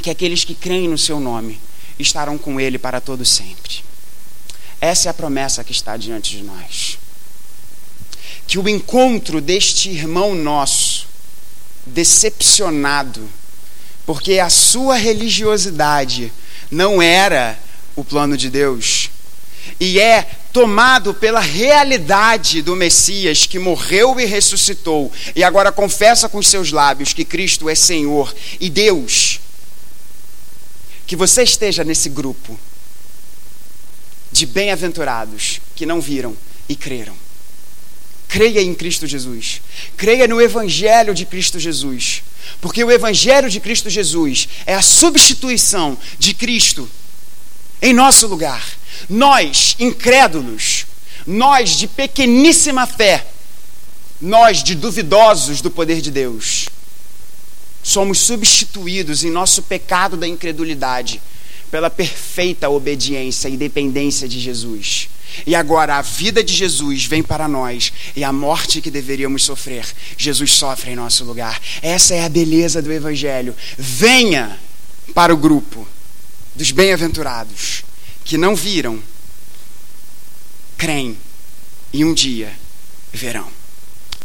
que 0.06 0.10
aqueles 0.10 0.44
que 0.44 0.54
creem 0.54 0.86
no 0.86 0.96
seu 0.96 1.18
nome 1.18 1.60
estarão 1.98 2.38
com 2.38 2.60
ele 2.60 2.78
para 2.78 3.00
todo 3.00 3.24
sempre. 3.24 3.82
Essa 4.80 5.08
é 5.08 5.10
a 5.10 5.14
promessa 5.14 5.64
que 5.64 5.72
está 5.72 5.96
diante 5.96 6.36
de 6.36 6.44
nós. 6.44 6.96
Que 8.46 8.56
o 8.56 8.68
encontro 8.68 9.40
deste 9.40 9.90
irmão 9.90 10.32
nosso, 10.32 11.08
decepcionado, 11.84 13.28
porque 14.06 14.38
a 14.38 14.48
sua 14.48 14.94
religiosidade 14.94 16.32
não 16.70 17.02
era 17.02 17.58
o 17.96 18.04
plano 18.04 18.36
de 18.36 18.48
Deus. 18.48 19.10
E 19.80 19.98
é 19.98 20.30
tomado 20.56 21.12
pela 21.12 21.38
realidade 21.38 22.62
do 22.62 22.74
Messias 22.74 23.44
que 23.44 23.58
morreu 23.58 24.18
e 24.18 24.24
ressuscitou, 24.24 25.12
e 25.34 25.44
agora 25.44 25.70
confessa 25.70 26.30
com 26.30 26.38
os 26.38 26.48
seus 26.48 26.72
lábios 26.72 27.12
que 27.12 27.26
Cristo 27.26 27.68
é 27.68 27.74
Senhor 27.74 28.34
e 28.58 28.70
Deus. 28.70 29.38
Que 31.06 31.14
você 31.14 31.42
esteja 31.42 31.84
nesse 31.84 32.08
grupo 32.08 32.58
de 34.32 34.46
bem-aventurados 34.46 35.60
que 35.74 35.84
não 35.84 36.00
viram 36.00 36.34
e 36.66 36.74
creram. 36.74 37.14
Creia 38.26 38.62
em 38.62 38.74
Cristo 38.74 39.06
Jesus. 39.06 39.60
Creia 39.94 40.26
no 40.26 40.40
Evangelho 40.40 41.14
de 41.14 41.26
Cristo 41.26 41.60
Jesus. 41.60 42.22
Porque 42.62 42.82
o 42.82 42.90
Evangelho 42.90 43.50
de 43.50 43.60
Cristo 43.60 43.90
Jesus 43.90 44.48
é 44.64 44.74
a 44.74 44.80
substituição 44.80 45.98
de 46.18 46.32
Cristo 46.32 46.88
em 47.80 47.92
nosso 47.92 48.26
lugar. 48.26 48.64
Nós, 49.08 49.76
incrédulos, 49.78 50.86
nós 51.26 51.70
de 51.70 51.86
pequeníssima 51.86 52.86
fé, 52.86 53.26
nós 54.20 54.62
de 54.62 54.74
duvidosos 54.74 55.60
do 55.60 55.70
poder 55.70 56.00
de 56.00 56.10
Deus, 56.10 56.68
somos 57.82 58.18
substituídos 58.18 59.24
em 59.24 59.30
nosso 59.30 59.62
pecado 59.62 60.16
da 60.16 60.26
incredulidade 60.26 61.20
pela 61.70 61.90
perfeita 61.90 62.68
obediência 62.68 63.48
e 63.48 63.56
dependência 63.56 64.28
de 64.28 64.40
Jesus. 64.40 65.08
E 65.46 65.54
agora 65.54 65.96
a 65.96 66.02
vida 66.02 66.42
de 66.42 66.54
Jesus 66.54 67.04
vem 67.04 67.22
para 67.22 67.48
nós 67.48 67.92
e 68.14 68.24
a 68.24 68.32
morte 68.32 68.80
que 68.80 68.90
deveríamos 68.90 69.44
sofrer, 69.44 69.84
Jesus 70.16 70.52
sofre 70.52 70.92
em 70.92 70.96
nosso 70.96 71.24
lugar. 71.24 71.60
Essa 71.82 72.14
é 72.14 72.24
a 72.24 72.28
beleza 72.28 72.80
do 72.80 72.92
Evangelho. 72.92 73.54
Venha 73.76 74.58
para 75.14 75.34
o 75.34 75.36
grupo 75.36 75.86
dos 76.56 76.70
bem-aventurados 76.70 77.84
que 78.24 78.38
não 78.38 78.56
viram, 78.56 79.00
creem 80.76 81.16
e 81.92 82.04
um 82.04 82.12
dia 82.12 82.52
verão. 83.12 83.48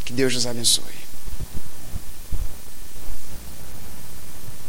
Que 0.04 0.12
Deus 0.12 0.34
nos 0.34 0.46
abençoe. 0.46 1.01